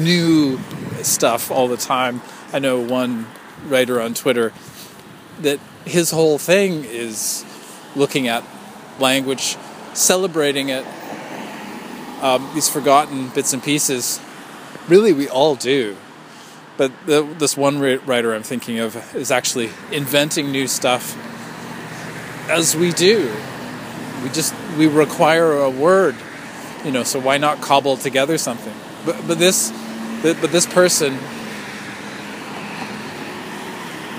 [0.03, 0.59] new
[1.03, 2.23] stuff all the time.
[2.53, 3.27] I know one
[3.67, 4.53] writer on Twitter
[5.41, 7.45] that his whole thing is
[7.97, 8.45] looking at
[8.99, 9.57] language,
[9.95, 10.87] celebrating it,
[12.23, 14.21] um, these forgotten bits and pieces.
[14.89, 15.97] Really, we all do.
[16.79, 21.19] But the, this one writer I'm thinking of is actually inventing new stuff
[22.49, 23.35] as we do.
[24.23, 26.17] We just we require a word,
[26.85, 27.03] you know.
[27.03, 28.75] So why not cobble together something?
[29.05, 29.71] But but this
[30.23, 31.19] but, this person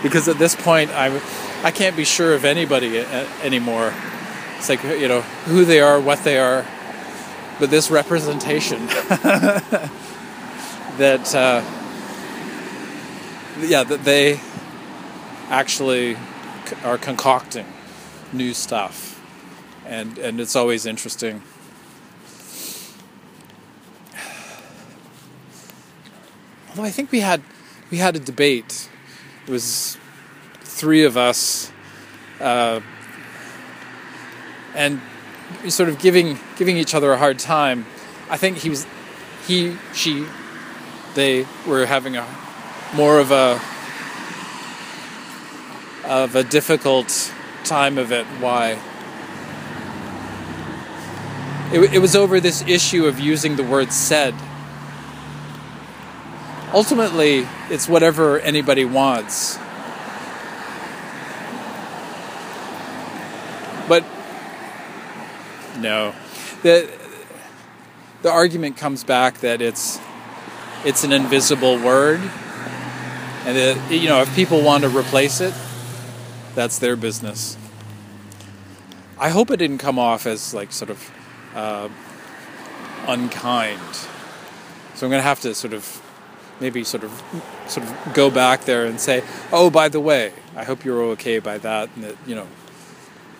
[0.04, 1.22] because at this point I
[1.64, 2.99] I can't be sure of anybody
[3.41, 3.93] anymore.
[4.58, 6.66] It's like you know who they are, what they are,
[7.60, 8.86] but this representation
[10.97, 11.62] that uh,
[13.60, 14.39] yeah that they
[15.49, 16.18] actually
[16.84, 17.66] are concocting
[18.32, 19.22] new stuff,
[19.86, 21.41] and and it's always interesting.
[26.70, 27.41] Although I think we had
[27.91, 28.89] we had a debate.
[29.45, 29.97] It was
[30.62, 31.72] three of us,
[32.39, 32.80] uh,
[34.74, 35.01] and
[35.70, 37.86] sort of giving giving each other a hard time.
[38.30, 38.86] I think he was
[39.47, 40.26] he she
[41.16, 42.26] they were having a
[42.95, 43.60] more of a
[46.06, 47.34] of a difficult
[47.64, 48.26] time of it.
[48.39, 48.80] Why?
[51.72, 54.36] It, it was over this issue of using the word said.
[56.74, 59.58] Ultimately, it's whatever anybody wants.
[63.88, 64.04] But
[65.84, 66.16] no,
[66.64, 66.90] the
[68.24, 70.00] the argument comes back that it's
[70.86, 72.22] it's an invisible word,
[73.46, 75.54] and that you know if people want to replace it,
[76.56, 77.58] that's their business.
[79.20, 81.12] I hope it didn't come off as like sort of
[81.54, 81.90] uh,
[83.08, 83.96] unkind.
[84.96, 86.02] So I'm going to have to sort of
[86.60, 87.12] maybe sort of
[87.68, 91.40] sort of go back there and say, oh, by the way, I hope you're okay
[91.40, 92.48] by that, and that you know.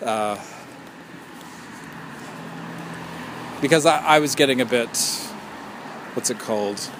[0.02, 0.38] Uh,
[3.60, 4.88] because I, I was getting a bit,
[6.14, 6.90] what's it called?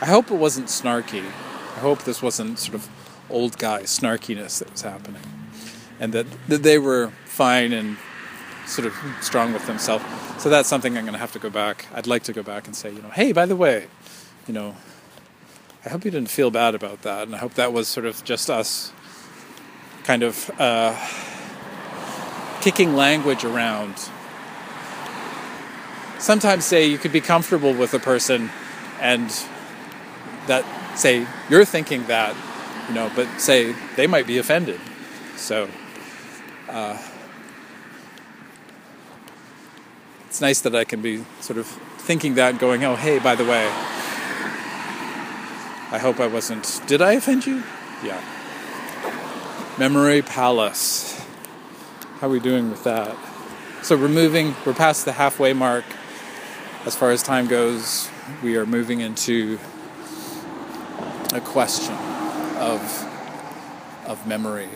[0.00, 1.24] I hope it wasn't snarky.
[1.24, 2.88] I hope this wasn't sort of
[3.30, 5.22] old guy snarkiness that was happening,
[6.00, 7.96] and that, that they were fine and
[8.66, 10.04] sort of strong with themselves.
[10.38, 11.86] So that's something I'm going to have to go back.
[11.94, 13.86] I'd like to go back and say, you know, hey, by the way,
[14.46, 14.76] you know,
[15.84, 18.22] I hope you didn't feel bad about that, and I hope that was sort of
[18.24, 18.92] just us
[20.04, 20.96] kind of uh,
[22.62, 23.94] kicking language around.
[26.18, 28.50] Sometimes, say, you could be comfortable with a person
[29.00, 29.28] and
[30.46, 30.64] that,
[30.96, 32.34] say, you're thinking that
[32.88, 34.80] you know, but say they might be offended.
[35.36, 35.68] So,
[36.68, 36.98] uh,
[40.26, 43.34] it's nice that I can be sort of thinking that, and going, oh, hey, by
[43.34, 43.66] the way,
[45.90, 46.80] I hope I wasn't.
[46.86, 47.62] Did I offend you?
[48.02, 48.20] Yeah.
[49.78, 51.11] Memory Palace.
[52.22, 53.16] How are we doing with that?
[53.82, 55.84] So we're moving, we're past the halfway mark
[56.86, 58.08] as far as time goes.
[58.44, 59.58] We are moving into
[61.34, 61.96] a question
[62.60, 62.80] of,
[64.06, 64.68] of memory.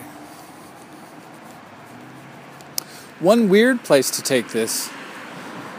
[3.21, 4.89] One weird place to take this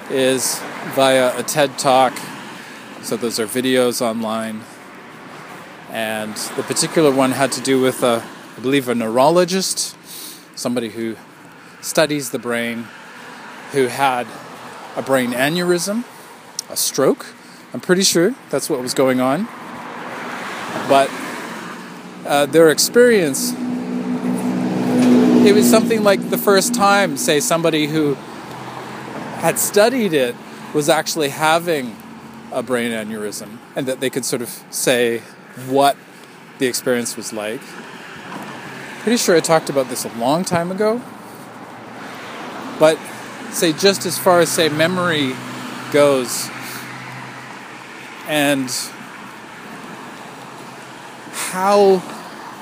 [0.09, 0.63] is
[0.95, 2.17] via a TED Talk.
[3.03, 4.63] So, those are videos online.
[5.91, 8.25] And the particular one had to do with, a,
[8.57, 9.95] I believe, a neurologist,
[10.55, 11.17] somebody who
[11.81, 12.87] studies the brain,
[13.73, 14.27] who had
[14.97, 16.05] a brain aneurysm,
[16.71, 17.27] a stroke.
[17.73, 19.47] I'm pretty sure that's what was going on.
[20.89, 21.11] But
[22.27, 23.53] uh, their experience,
[25.47, 28.15] it was something like the first time, say, somebody who
[29.39, 30.35] had studied it
[30.75, 31.97] was actually having
[32.53, 35.19] a brain aneurysm, and that they could sort of say
[35.69, 35.97] what
[36.59, 37.61] the experience was like.
[39.01, 41.01] Pretty sure I talked about this a long time ago,
[42.79, 42.99] but
[43.51, 45.35] say just as far as say memory
[45.93, 46.49] goes,
[48.29, 48.71] and
[51.33, 51.99] how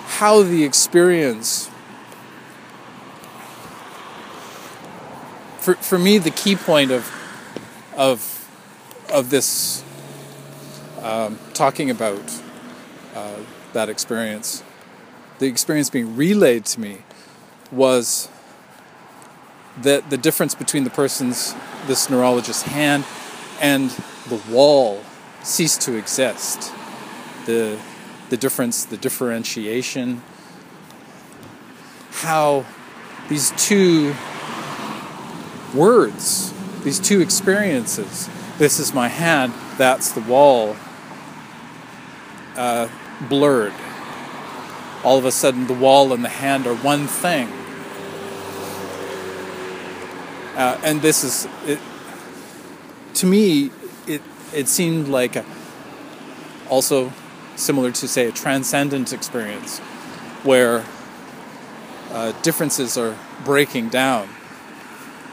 [0.07, 1.69] how the experience
[5.59, 7.11] for for me the key point of
[7.97, 8.49] of
[9.12, 9.83] of this
[11.03, 12.23] um, talking about
[13.14, 13.37] uh,
[13.73, 14.62] that experience
[15.39, 16.99] the experience being relayed to me
[17.71, 18.29] was
[19.83, 21.55] that the difference between the person's
[21.87, 23.05] this neurologist's hand
[23.61, 23.91] and
[24.29, 25.03] the wall
[25.43, 26.72] ceased to exist
[27.45, 27.79] the
[28.29, 30.22] the difference, the differentiation,
[32.11, 32.64] how
[33.29, 34.14] these two
[35.74, 36.53] words,
[36.83, 40.77] these two experiences, this is my hand, that's the wall,
[42.57, 42.89] uh,
[43.29, 43.74] blurred.
[45.05, 47.49] All of a sudden, the wall and the hand are one thing.
[50.57, 51.79] Uh, and this is, it,
[53.15, 53.71] to me,
[54.07, 54.23] it,
[54.55, 55.45] it seemed like a,
[56.71, 57.13] also
[57.57, 59.79] similar to, say, a transcendent experience
[60.45, 60.85] where
[62.11, 64.29] uh, differences are breaking down.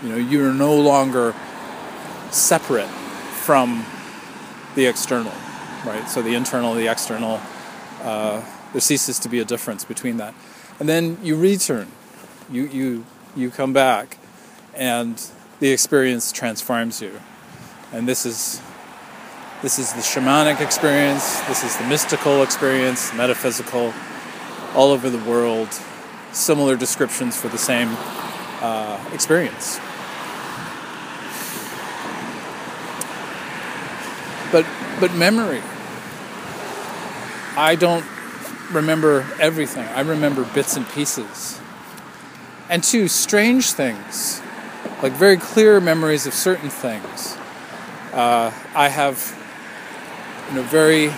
[0.01, 1.33] You know, you're no longer
[2.29, 3.85] separate from
[4.75, 5.31] the external,
[5.85, 6.05] right?
[6.09, 7.39] So the internal, the external,
[8.01, 8.43] uh,
[8.73, 10.33] there ceases to be a difference between that.
[10.79, 11.87] And then you return,
[12.51, 13.05] you, you,
[13.35, 14.17] you come back,
[14.75, 15.21] and
[15.59, 17.19] the experience transforms you.
[17.91, 18.61] And this is
[19.61, 23.93] this is the shamanic experience, this is the mystical experience, metaphysical,
[24.75, 25.69] all over the world,
[26.33, 27.95] similar descriptions for the same
[28.61, 29.79] uh, experience.
[34.51, 34.65] But
[34.99, 35.61] but memory.
[37.55, 38.05] I don't
[38.71, 39.87] remember everything.
[39.89, 41.59] I remember bits and pieces.
[42.69, 44.41] And two strange things,
[45.03, 47.35] like very clear memories of certain things.
[48.13, 49.37] Uh, I have
[50.49, 51.11] you know, very,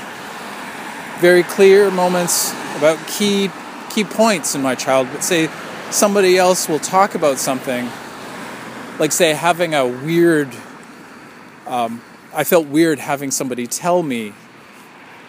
[1.19, 3.51] very clear moments about key
[3.91, 5.17] key points in my childhood.
[5.17, 5.49] But say
[5.91, 7.87] somebody else will talk about something,
[8.97, 10.49] like say having a weird.
[11.67, 12.01] Um,
[12.33, 14.33] I felt weird having somebody tell me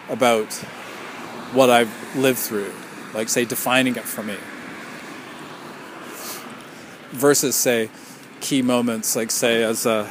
[0.09, 0.51] about
[1.53, 2.73] what I've lived through,
[3.13, 4.35] like say defining it for me,
[7.11, 7.91] versus say
[8.41, 10.09] key moments, like say as a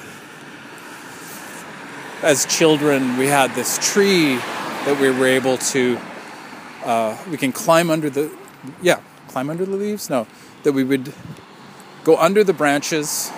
[2.22, 5.98] as children, we had this tree that we were able to,
[6.84, 8.30] uh, we can climb under the,
[8.82, 10.08] yeah, climb under the leaves?
[10.08, 10.26] No,
[10.62, 11.12] that we would
[12.04, 13.30] go under the branches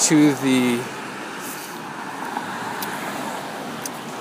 [0.00, 0.82] to the,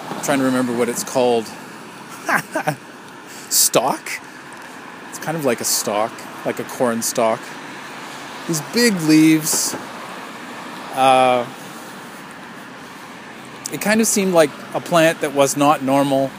[0.09, 1.45] I'm trying to remember what it's called.
[3.49, 4.01] stalk?
[5.09, 6.11] It's kind of like a stalk,
[6.45, 7.41] like a corn stalk.
[8.47, 9.75] These big leaves.
[10.93, 11.45] Uh,
[13.71, 16.29] it kind of seemed like a plant that was not normal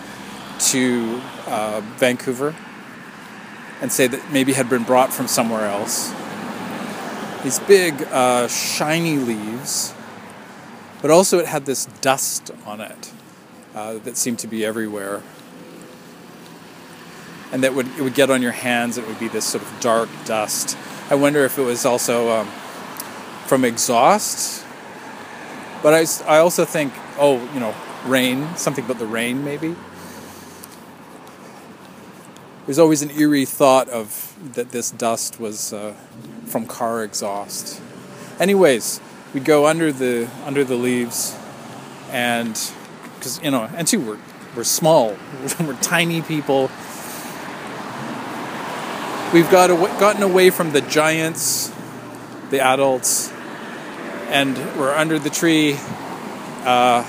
[0.59, 2.55] to uh, Vancouver
[3.81, 6.13] and say that maybe had been brought from somewhere else.
[7.43, 9.93] These big, uh, shiny leaves,
[11.01, 13.13] but also it had this dust on it
[13.75, 15.23] uh, that seemed to be everywhere.
[17.51, 18.97] And that would it would get on your hands.
[18.97, 20.77] It would be this sort of dark dust.
[21.11, 22.49] I wonder if it was also um,
[23.53, 24.65] from exhaust.
[25.83, 27.75] But I, I also think oh, you know,
[28.07, 29.77] rain, something about the rain maybe.
[32.65, 35.93] There's always an eerie thought of that this dust was uh,
[36.47, 37.83] from car exhaust.
[38.41, 39.03] Anyways,
[39.35, 41.37] we'd go under the under the leaves,
[42.11, 42.59] and
[43.17, 44.19] because you know, and two, we're
[44.57, 45.15] we're small,
[45.61, 46.71] we're tiny people.
[49.35, 51.71] We've got aw- gotten away from the giants,
[52.49, 53.31] the adults,
[54.33, 55.77] and we're under the tree
[56.65, 57.05] uh,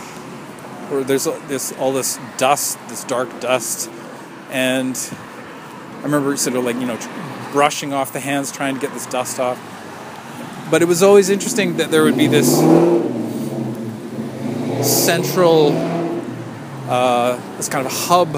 [0.89, 3.89] where there's this all this dust, this dark dust,
[4.51, 4.95] and
[5.99, 6.99] I remember sort of like you know
[7.53, 9.57] brushing off the hands, trying to get this dust off.
[10.69, 12.57] But it was always interesting that there would be this
[14.86, 15.71] central,
[16.89, 18.34] uh, this kind of hub,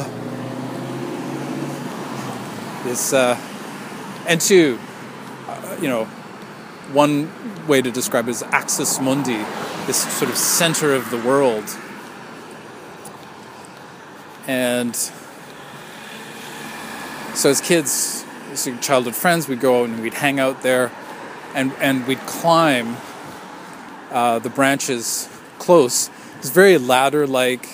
[2.84, 3.40] this, uh,
[4.28, 4.78] and two,
[5.48, 6.08] uh, you know,
[6.92, 7.32] one
[7.68, 9.44] way to describe it is axis mundi,
[9.88, 11.64] this sort of center of the world.
[14.48, 14.96] And
[17.36, 20.92] so as kids, as childhood friends, we'd go out and we'd hang out there
[21.54, 22.98] and, and we'd climb
[24.12, 26.10] uh, the branches close.
[26.38, 27.68] It's very ladder like.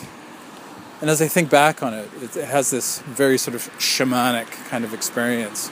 [1.01, 4.47] And as I think back on it, it, it has this very sort of shamanic
[4.69, 5.71] kind of experience.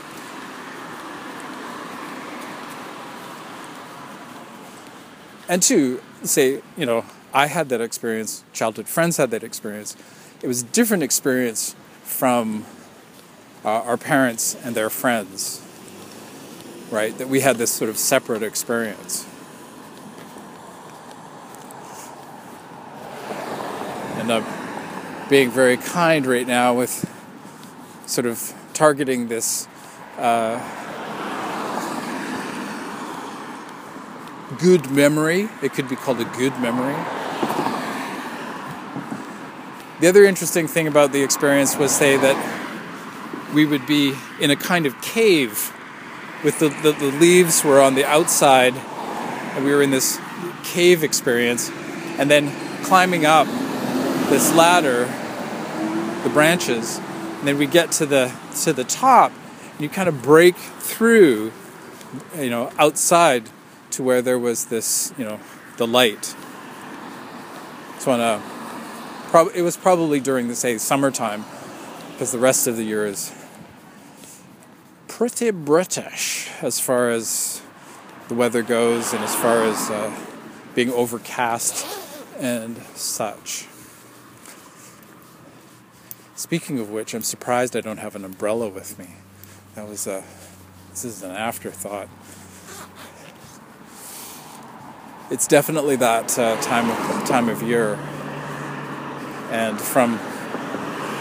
[5.50, 9.98] And two, say, you know, I had that experience, childhood friends had that experience.
[10.44, 12.68] It was a different experience from
[13.66, 15.60] uh, our parents and their friends,
[16.92, 17.18] right?
[17.18, 19.26] That we had this sort of separate experience.
[24.20, 24.46] And I'm
[25.30, 27.10] being very kind right now with
[28.06, 29.68] sort of targeting this.
[30.16, 30.89] Uh,
[34.60, 35.50] good memory.
[35.62, 36.96] It could be called a good memory.
[40.00, 44.56] The other interesting thing about the experience was, say, that we would be in a
[44.56, 45.74] kind of cave
[46.44, 50.20] with the, the, the leaves were on the outside, and we were in this
[50.64, 51.70] cave experience,
[52.18, 52.52] and then
[52.84, 53.48] climbing up
[54.30, 55.06] this ladder,
[56.24, 56.98] the branches,
[57.40, 58.32] and then we get to the
[58.64, 59.32] to the top,
[59.74, 61.52] and you kind of break through,
[62.38, 63.50] you know, outside
[63.92, 65.40] to where there was this, you know,
[65.78, 66.36] the light.
[68.00, 68.42] So on a,
[69.30, 71.46] prob- it was probably during the say summertime,
[72.12, 73.34] because the rest of the year is
[75.08, 77.62] pretty British as far as
[78.30, 80.16] the weather goes and as far as uh,
[80.76, 81.86] being overcast
[82.38, 83.68] and such.
[86.36, 89.08] Speaking of which, I'm surprised I don't have an umbrella with me.
[89.76, 90.24] That was a.
[90.92, 92.08] This is an afterthought.
[95.32, 98.00] It's definitely that uh, time of time of year,
[99.52, 100.20] and from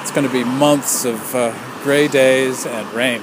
[0.01, 1.53] it's going to be months of uh,
[1.83, 3.21] gray days and rain.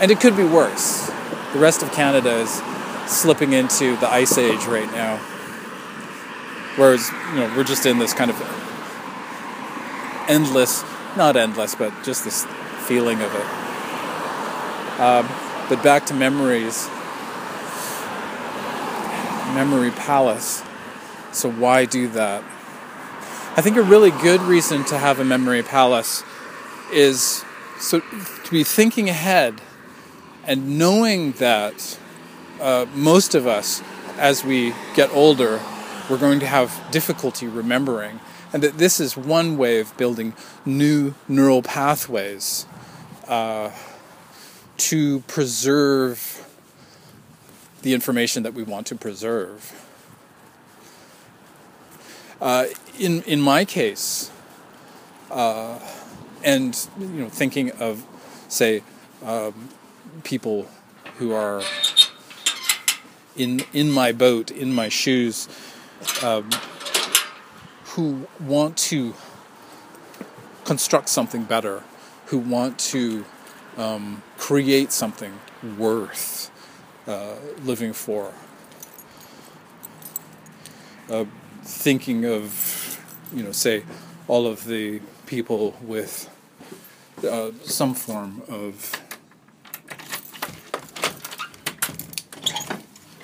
[0.00, 1.06] And it could be worse.
[1.52, 2.62] The rest of Canada is
[3.06, 5.18] slipping into the ice age right now.
[6.76, 8.40] Whereas, you know, we're just in this kind of
[10.28, 10.82] endless,
[11.16, 12.44] not endless, but just this
[12.88, 15.00] feeling of it.
[15.00, 15.28] Um,
[15.68, 16.88] but back to memories.
[19.54, 20.62] Memory Palace.
[21.32, 22.42] So, why do that?
[23.56, 26.22] I think a really good reason to have a memory palace
[26.92, 27.44] is
[27.80, 29.60] so to be thinking ahead
[30.46, 31.98] and knowing that
[32.60, 33.82] uh, most of us,
[34.18, 35.60] as we get older,
[36.08, 38.20] we're going to have difficulty remembering,
[38.52, 40.34] and that this is one way of building
[40.64, 42.66] new neural pathways
[43.26, 43.70] uh,
[44.76, 46.29] to preserve
[47.82, 49.86] the information that we want to preserve.
[52.40, 52.66] Uh,
[52.98, 54.30] in in my case,
[55.30, 55.78] uh,
[56.42, 58.04] and you know, thinking of,
[58.48, 58.82] say,
[59.24, 59.68] um,
[60.24, 60.66] people
[61.18, 61.62] who are
[63.36, 65.48] in in my boat, in my shoes,
[66.22, 66.48] um,
[67.84, 69.14] who want to
[70.64, 71.82] construct something better,
[72.26, 73.24] who want to
[73.76, 75.38] um, create something
[75.76, 76.49] worth
[77.10, 77.34] uh,
[77.64, 78.32] living for.
[81.10, 81.24] Uh,
[81.62, 83.00] thinking of,
[83.34, 83.82] you know, say,
[84.28, 86.30] all of the people with
[87.28, 88.92] uh, some form of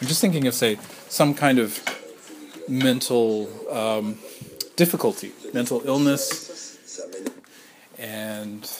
[0.00, 0.78] I'm just thinking of, say,
[1.08, 1.80] some kind of
[2.68, 4.18] mental um,
[4.76, 6.78] difficulty, mental illness,
[7.98, 8.70] and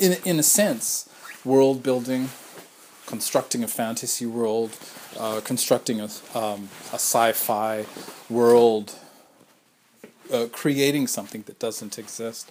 [0.00, 1.08] in in a sense,
[1.44, 2.30] world building,
[3.06, 4.76] constructing a fantasy world,
[5.18, 7.86] uh, constructing a, um, a sci-fi
[8.28, 8.94] world,
[10.32, 12.50] uh, creating something that doesn't exist.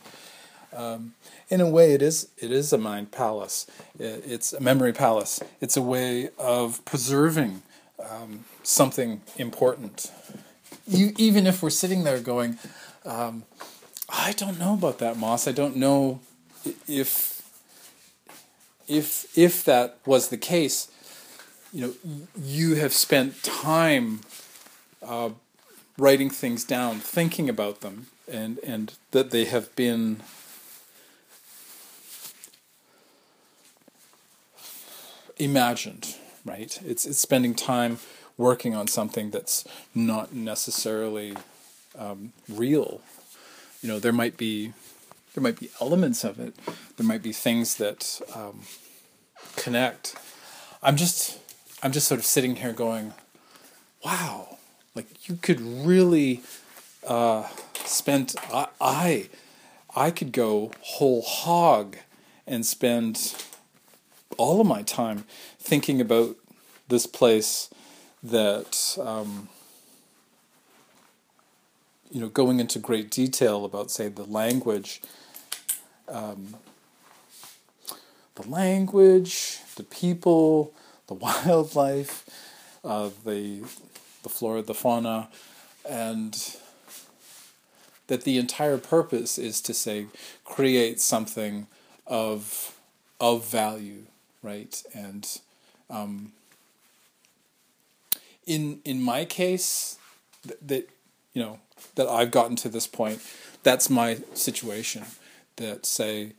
[0.74, 1.14] Um,
[1.50, 3.68] in a way, it is it is a mind palace.
[4.00, 5.41] It's a memory palace.
[5.62, 7.62] It's a way of preserving
[8.00, 10.12] um, something important.
[10.88, 12.58] You, even if we're sitting there going,
[13.06, 13.43] um,
[14.10, 15.48] I don't know about that, Moss.
[15.48, 16.20] I don't know
[16.88, 17.35] if
[18.88, 20.90] if if that was the case.
[21.74, 21.94] You know,
[22.42, 24.22] you have spent time
[25.04, 25.32] uh,
[25.98, 30.22] writing things down, thinking about them, and and that they have been
[35.38, 36.16] imagined.
[36.46, 36.80] Right?
[36.86, 38.00] It's it's spending time
[38.38, 41.36] working on something that's not necessarily
[41.98, 43.02] um, real.
[43.82, 44.74] You know, there might be
[45.36, 46.56] there might be elements of it.
[46.96, 48.62] There might be things that um,
[49.58, 50.16] connect.
[50.82, 51.38] I'm just
[51.84, 53.14] I'm just sort of sitting here going,
[54.04, 54.58] wow,
[54.96, 56.42] like you could really
[57.06, 57.48] uh,
[57.84, 58.34] spend.
[58.52, 59.30] I, I
[59.94, 61.98] I could go whole hog
[62.48, 63.36] and spend
[64.38, 65.26] all of my time
[65.60, 66.38] thinking about
[66.88, 67.70] this place
[68.24, 69.50] that um,
[72.10, 75.02] you know going into great detail about say the language
[76.08, 76.56] um,
[78.36, 80.74] the language the people
[81.08, 82.26] the wildlife
[82.84, 83.64] uh, the
[84.26, 85.30] the flora, the fauna,
[85.88, 86.58] and
[88.08, 90.08] that the entire purpose is to say
[90.43, 91.68] create something
[92.06, 92.76] of
[93.20, 94.03] of value,
[94.43, 94.84] right?
[94.93, 95.28] And
[95.89, 96.32] um,
[98.45, 99.97] in in my case,
[100.43, 100.89] th- that
[101.34, 101.60] you know
[101.95, 103.22] that I've gotten to this point,
[103.64, 105.06] that's my situation.
[105.58, 106.34] That say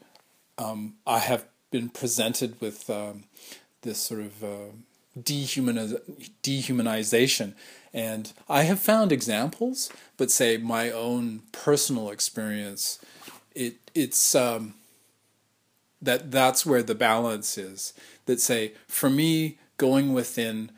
[0.58, 3.24] um, I have been presented with um,
[3.82, 4.72] this sort of uh,
[5.18, 6.00] dehumaniz-
[6.42, 7.54] dehumanization.
[7.92, 12.98] And I have found examples, but say my own personal experience,
[13.54, 14.74] it it's um,
[16.02, 17.94] that that's where the balance is.
[18.26, 20.70] That say for me, going within,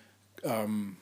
[0.45, 0.97] um,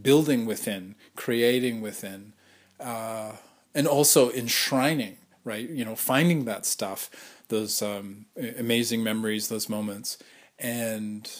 [0.00, 2.32] building within, creating within,
[2.80, 3.32] uh,
[3.74, 5.68] and also enshrining, right?
[5.68, 7.10] You know, finding that stuff,
[7.48, 8.26] those um,
[8.58, 10.18] amazing memories, those moments,
[10.58, 11.30] and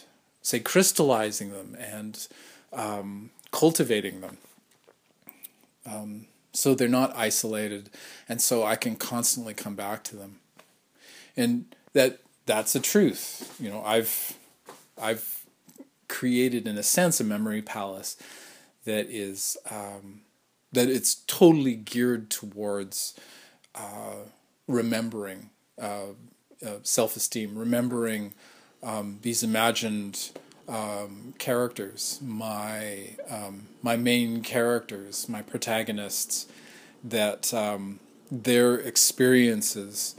[0.43, 2.27] say crystallizing them and
[2.73, 4.39] um, cultivating them.
[5.87, 7.91] Um, so they're not isolated,
[8.29, 10.41] and so I can constantly come back to them,
[11.37, 13.57] and that that's a truth.
[13.59, 14.35] You know, I've
[15.01, 15.45] I've
[16.09, 18.17] created in a sense a memory palace
[18.85, 20.21] that is um,
[20.73, 23.15] that it's totally geared towards
[23.75, 24.27] uh,
[24.67, 25.51] remembering
[25.81, 26.13] uh,
[26.65, 28.35] uh, self-esteem, remembering
[28.83, 30.31] um, these imagined
[30.69, 36.47] um, characters, my um, my main characters, my protagonists,
[37.03, 37.99] that um,
[38.31, 40.15] their experiences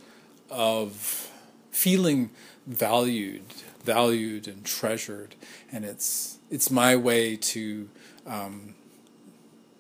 [0.49, 1.31] of
[1.71, 2.29] feeling
[2.67, 3.45] valued,
[3.83, 5.35] valued and treasured,
[5.71, 7.89] and it's it's my way to.
[8.25, 8.75] Um,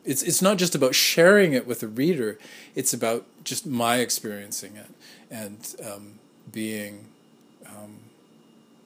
[0.05, 2.37] it's it's not just about sharing it with the reader;
[2.75, 4.89] it's about just my experiencing it
[5.29, 6.19] and um,
[6.51, 7.07] being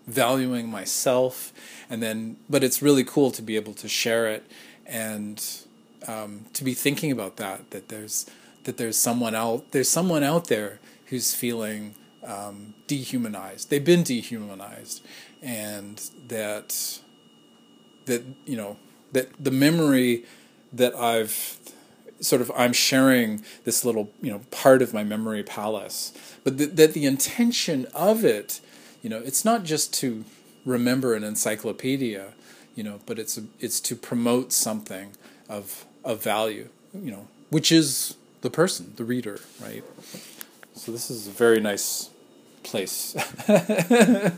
[0.07, 1.51] valuing myself
[1.89, 4.43] and then but it's really cool to be able to share it
[4.85, 5.65] and
[6.07, 8.25] um, to be thinking about that that there's
[8.63, 11.93] that there's someone out there's someone out there who's feeling
[12.25, 13.69] um, dehumanized.
[13.69, 15.05] They've been dehumanized
[15.41, 16.99] and that
[18.05, 18.77] that you know
[19.11, 20.25] that the memory
[20.71, 21.59] that I've
[22.19, 26.13] sort of I'm sharing this little you know part of my memory palace
[26.43, 28.61] but th- that the intention of it
[29.01, 30.25] you know, it's not just to
[30.65, 32.33] remember an encyclopedia,
[32.75, 35.11] you know, but it's a, it's to promote something
[35.47, 39.83] of of value, you know, which is the person, the reader, right?
[40.73, 42.09] So this is a very nice
[42.63, 43.13] place
[43.47, 44.35] to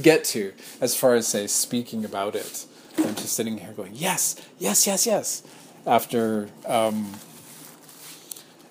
[0.00, 2.66] get to as far as say speaking about it.
[2.98, 5.42] I'm just sitting here going, yes, yes, yes, yes.
[5.86, 7.12] After um,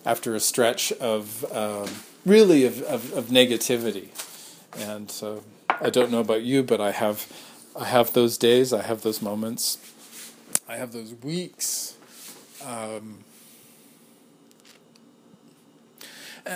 [0.05, 1.89] after a stretch of um,
[2.26, 4.07] really of, of, of negativity.
[4.78, 5.41] And uh,
[5.82, 7.32] I don't know about you, but I have
[7.80, 9.78] I have those days, I have those moments,
[10.68, 11.95] I have those weeks.
[12.66, 13.24] Um,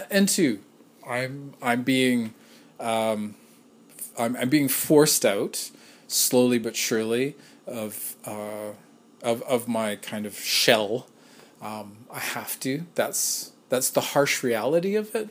[0.09, 0.59] and two,
[1.07, 2.33] I'm I'm being
[2.79, 3.35] um,
[4.17, 5.69] I'm, I'm being forced out
[6.07, 7.35] slowly but surely
[7.65, 8.71] of uh,
[9.23, 11.07] of of my kind of shell.
[11.61, 12.85] Um, I have to.
[12.95, 15.29] That's that's the harsh reality of it.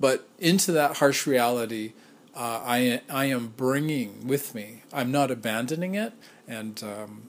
[0.00, 1.92] But into that harsh reality,
[2.34, 4.82] uh, I I am bringing with me.
[4.92, 6.12] I'm not abandoning it,
[6.48, 7.28] and um,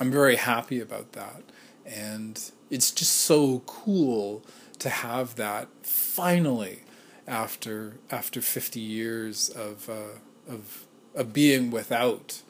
[0.00, 1.42] I'm very happy about that.
[1.84, 4.44] And it's just so cool
[4.78, 6.82] to have that finally
[7.26, 10.18] after after 50 years of uh,
[10.48, 12.42] of of being without,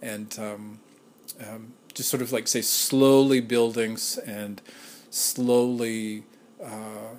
[0.00, 0.80] and um,
[1.40, 4.60] um, just sort of like say slowly building and
[5.10, 6.24] slowly.
[6.62, 7.16] Uh,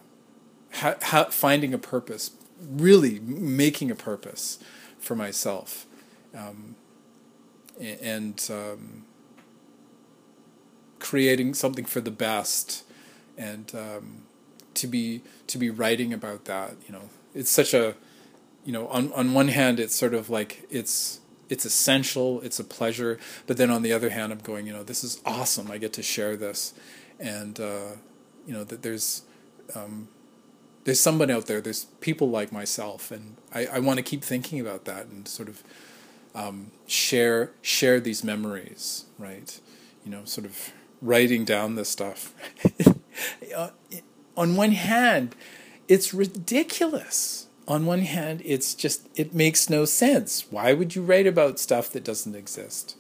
[0.76, 4.60] ha- ha- finding a purpose, really making a purpose
[5.00, 5.86] for myself,
[6.36, 6.76] um,
[7.80, 9.06] and um,
[11.00, 12.84] creating something for the best,
[13.38, 14.24] and um,
[14.74, 16.76] to be to be writing about that.
[16.88, 17.96] You know, it's such a,
[18.66, 21.20] you know, on on one hand, it's sort of like it's
[21.50, 24.84] it's essential, it's a pleasure, but then on the other hand, I'm going, you know,
[24.84, 25.70] this is awesome.
[25.70, 26.74] I get to share this,
[27.20, 27.98] and uh,
[28.46, 29.24] you know that there's
[29.76, 30.08] um,
[30.84, 31.62] there's someone out there.
[31.62, 35.50] There's people like myself, and I, I want to keep thinking about that and sort
[35.50, 35.64] of
[36.34, 39.60] um, share share these memories, right?
[40.04, 40.72] You know, sort of
[41.02, 42.34] writing down this stuff.
[43.56, 43.70] Uh,
[44.36, 45.36] on one hand,
[45.88, 47.45] it's ridiculous.
[47.68, 50.45] On one hand, it's just it makes no sense.
[50.51, 52.95] Why would you write about stuff that doesn't exist?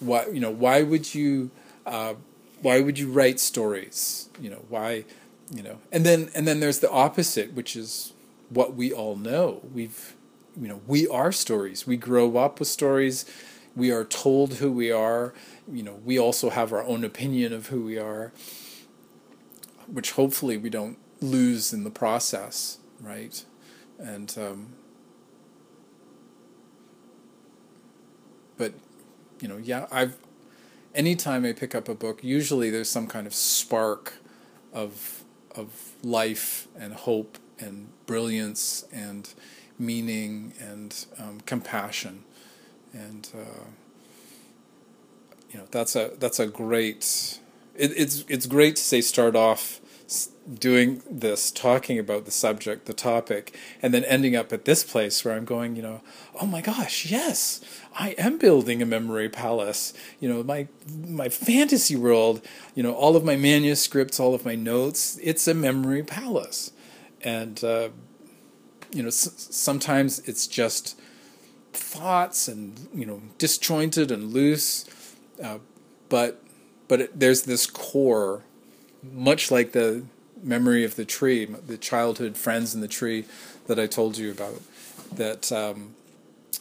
[0.00, 1.50] Why you know why would you
[1.86, 2.14] uh,
[2.60, 4.28] why would you write stories?
[4.40, 5.04] You know why
[5.52, 8.12] you know and then and then there's the opposite which is
[8.48, 10.14] what we all know we've
[10.60, 13.24] you know we are stories we grow up with stories
[13.76, 15.34] we are told who we are
[15.70, 18.32] you know we also have our own opinion of who we are
[19.86, 23.44] which hopefully we don't lose in the process right
[23.98, 24.68] and um,
[28.56, 28.72] but
[29.40, 30.16] you know yeah i've
[30.94, 34.14] anytime i pick up a book usually there's some kind of spark
[34.72, 35.24] of
[35.54, 39.34] of life and hope and brilliance and
[39.78, 42.24] meaning and um, compassion.
[42.92, 43.64] and uh,
[45.50, 47.40] you know that's a that's a great.
[47.76, 49.80] It, it's it's great to say start off
[50.52, 55.24] doing this, talking about the subject, the topic, and then ending up at this place
[55.24, 56.02] where I'm going, you know,
[56.40, 57.60] oh my gosh, yes,
[57.98, 59.94] I am building a memory palace.
[60.20, 60.68] You know, my
[61.06, 62.42] my fantasy world,
[62.74, 66.72] you know, all of my manuscripts, all of my notes, it's a memory palace,
[67.22, 67.88] and uh,
[68.92, 70.98] you know, s- sometimes it's just
[71.72, 74.84] thoughts and you know disjointed and loose,
[75.42, 75.58] uh,
[76.08, 76.42] but
[76.86, 78.42] but it, there's this core,
[79.02, 80.04] much like the
[80.42, 83.24] memory of the tree, the childhood friends in the tree
[83.66, 84.60] that I told you about.
[85.12, 85.94] That um,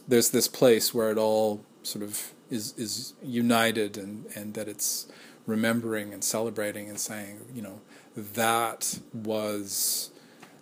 [0.07, 5.07] there's this place where it all sort of is is united, and and that it's
[5.45, 7.82] remembering and celebrating and saying, you know,
[8.15, 10.11] that was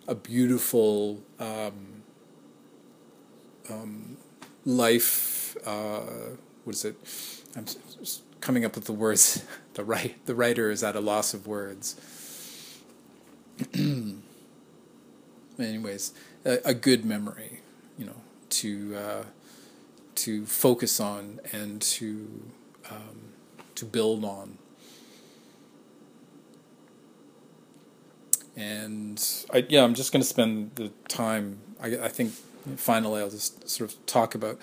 [0.08, 2.02] a beautiful um,
[3.70, 4.16] um,
[4.64, 5.56] life.
[5.64, 6.96] Uh, what is it?
[7.56, 7.66] I'm
[8.40, 9.44] coming up with the words.
[9.74, 11.96] The right, the writer is at a loss of words.
[15.58, 16.12] Anyways,
[16.44, 17.60] a, a, good memory,
[17.98, 18.16] you know,
[18.50, 19.24] to uh,
[20.16, 22.42] to focus on and to
[22.90, 23.32] um,
[23.74, 24.58] to build on.
[28.56, 29.22] And
[29.52, 31.58] I, yeah, I'm just going to spend the time.
[31.80, 32.32] I, I think
[32.76, 34.58] finally I'll just sort of talk about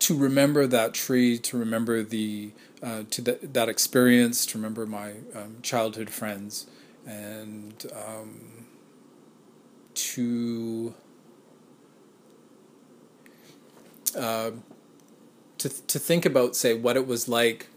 [0.00, 5.12] to remember that tree, to remember the uh, to the, that experience, to remember my
[5.34, 6.66] um, childhood friends,
[7.06, 8.66] and um,
[9.94, 10.94] to
[14.16, 14.50] uh,
[15.58, 17.68] to to think about say what it was like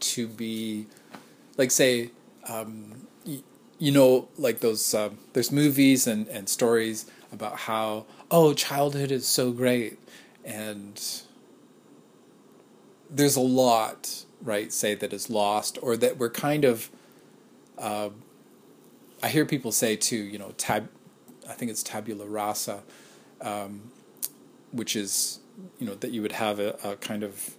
[0.00, 0.86] to be
[1.56, 2.10] like say
[2.48, 3.42] um, y-
[3.78, 9.26] you know like those uh, there's movies and, and stories about how oh childhood is
[9.26, 9.98] so great.
[10.44, 11.00] And
[13.10, 16.90] there's a lot right say that is lost or that we're kind of
[17.76, 18.10] uh,
[19.22, 20.88] I hear people say too you know tab
[21.48, 22.82] I think it's tabula rasa
[23.40, 23.90] um,
[24.72, 25.40] which is
[25.78, 27.56] you know that you would have a, a kind of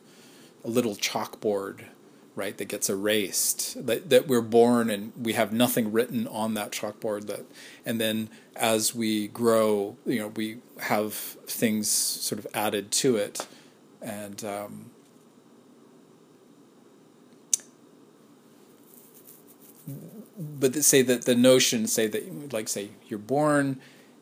[0.63, 1.85] a little chalkboard
[2.35, 6.71] right that gets erased that that we're born and we have nothing written on that
[6.71, 7.45] chalkboard that
[7.85, 13.47] and then as we grow you know we have things sort of added to it.
[14.01, 14.91] And um,
[20.39, 23.81] but say that the notion say that like say you're born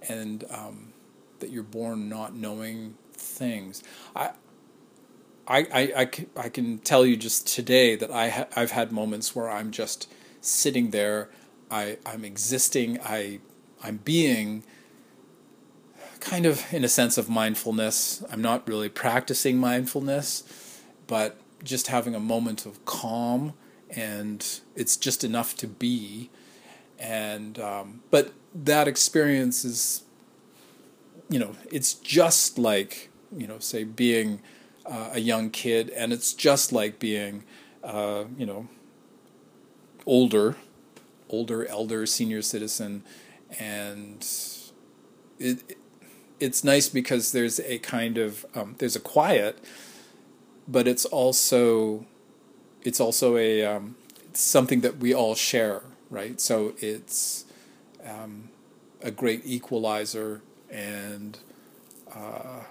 [0.09, 0.93] and um,
[1.39, 3.84] that you're born not knowing things.
[4.15, 4.32] I,
[5.47, 9.72] I, I, can tell you just today that I ha- I've had moments where I'm
[9.72, 10.11] just
[10.41, 11.30] sitting there,
[11.72, 13.39] I, I'm existing, I,
[13.82, 14.63] I'm being
[16.20, 18.24] kind of in a sense of mindfulness.
[18.30, 20.43] I'm not really practicing mindfulness,
[21.05, 23.53] but just having a moment of calm
[23.91, 26.29] and it's just enough to be.
[26.99, 30.03] And, um, but that experience is,
[31.29, 34.41] you know, it's just like you know, say being
[34.85, 37.43] uh, a young kid, and it's just like being,
[37.83, 38.67] uh, you know,
[40.05, 40.55] older,
[41.29, 43.03] older, elder, senior citizen,
[43.59, 44.25] and
[45.39, 45.77] it,
[46.39, 49.59] it's nice because there's a kind of um, there's a quiet,
[50.67, 52.05] but it's also
[52.84, 53.95] it's also a um,
[54.30, 56.39] it's something that we all share, right?
[56.39, 57.45] So it's
[58.05, 58.49] um,
[59.01, 61.38] a great equalizer and.
[62.13, 62.61] Uh,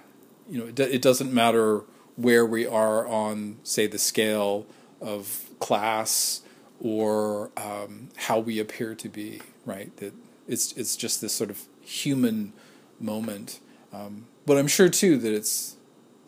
[0.49, 1.83] you know, it, it doesn't matter
[2.17, 4.67] where we are on, say, the scale
[5.01, 6.43] of class
[6.81, 9.95] or um, how we appear to be, right?
[9.99, 10.15] That
[10.47, 12.53] it's it's just this sort of human
[13.01, 13.61] moment.
[13.93, 15.77] Um, but I'm sure too that it's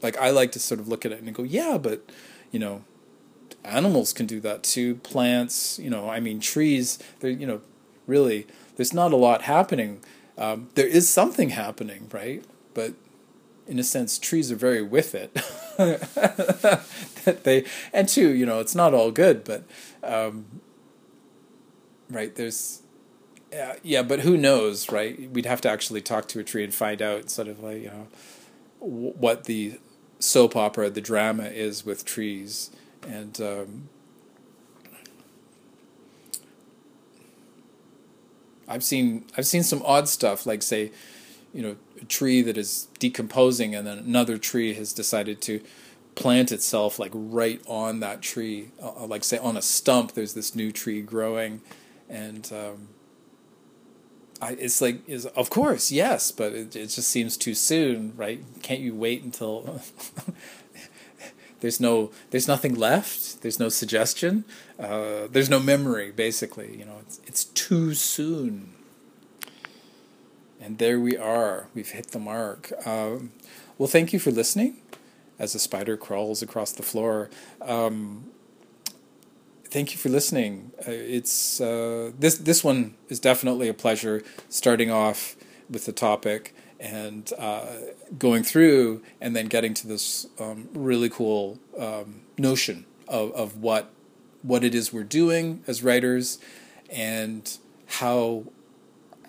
[0.03, 2.11] like I like to sort of look at it and go, yeah, but
[2.51, 2.85] you know,
[3.65, 4.97] animals can do that too.
[4.97, 6.99] Plants, you know, I mean, trees.
[7.21, 7.61] They're you know,
[8.07, 8.47] really,
[8.77, 10.01] there's not a lot happening.
[10.37, 12.45] Um, there is something happening, right?
[12.75, 12.95] But
[13.67, 15.35] in a sense, trees are very with it.
[15.77, 19.65] that they and two, you know, it's not all good, but
[20.03, 20.47] um,
[22.11, 22.83] right there's
[23.53, 25.31] yeah, yeah, but who knows, right?
[25.31, 27.89] We'd have to actually talk to a tree and find out, sort of like you
[27.89, 28.07] know,
[28.81, 29.79] w- what the
[30.19, 32.71] soap opera, the drama is with trees,
[33.07, 33.89] and um,
[38.69, 40.93] I've seen I've seen some odd stuff, like say
[41.53, 45.61] you know a tree that is decomposing and then another tree has decided to
[46.15, 50.35] plant itself like right on that tree uh, uh, like say on a stump there's
[50.35, 51.61] this new tree growing.
[52.11, 52.89] And um,
[54.41, 58.43] I, it's like is of course yes but it, it just seems too soon right?
[58.63, 59.81] Can't you wait until
[61.61, 63.43] There's no there's nothing left.
[63.43, 64.45] There's no suggestion.
[64.79, 66.11] Uh, there's no memory.
[66.13, 68.75] Basically, you know, it's it's too soon.
[70.61, 71.69] And there we are.
[71.75, 72.73] We've hit the mark.
[72.87, 73.33] Um,
[73.77, 74.79] well, thank you for listening.
[75.39, 77.31] As a spider crawls across the floor.
[77.63, 78.31] Um,
[79.71, 80.73] thank you for listening.
[80.81, 84.23] Uh, it's uh, this this one is definitely a pleasure.
[84.49, 85.37] Starting off
[85.71, 87.67] with the topic and uh,
[88.19, 93.91] going through, and then getting to this um, really cool um, notion of of what
[94.43, 96.39] what it is we're doing as writers,
[96.91, 98.45] and how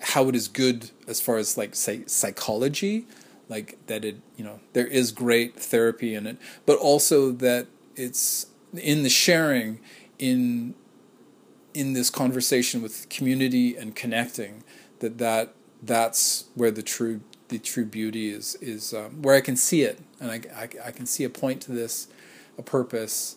[0.01, 3.05] how it is good as far as like say psychology
[3.49, 8.47] like that it you know there is great therapy in it but also that it's
[8.73, 9.79] in the sharing
[10.17, 10.73] in
[11.73, 14.63] in this conversation with community and connecting
[14.99, 19.55] that that that's where the true the true beauty is is um, where I can
[19.55, 22.07] see it and I, I, I, can see a point to this
[22.57, 23.35] a purpose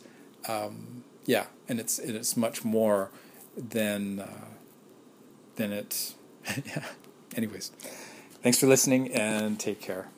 [0.48, 3.10] um, yeah and it's and it's much more
[3.56, 4.46] than uh,
[5.56, 6.14] than it
[6.64, 6.84] yeah.
[7.34, 7.72] Anyways
[8.42, 10.08] thanks for listening and take care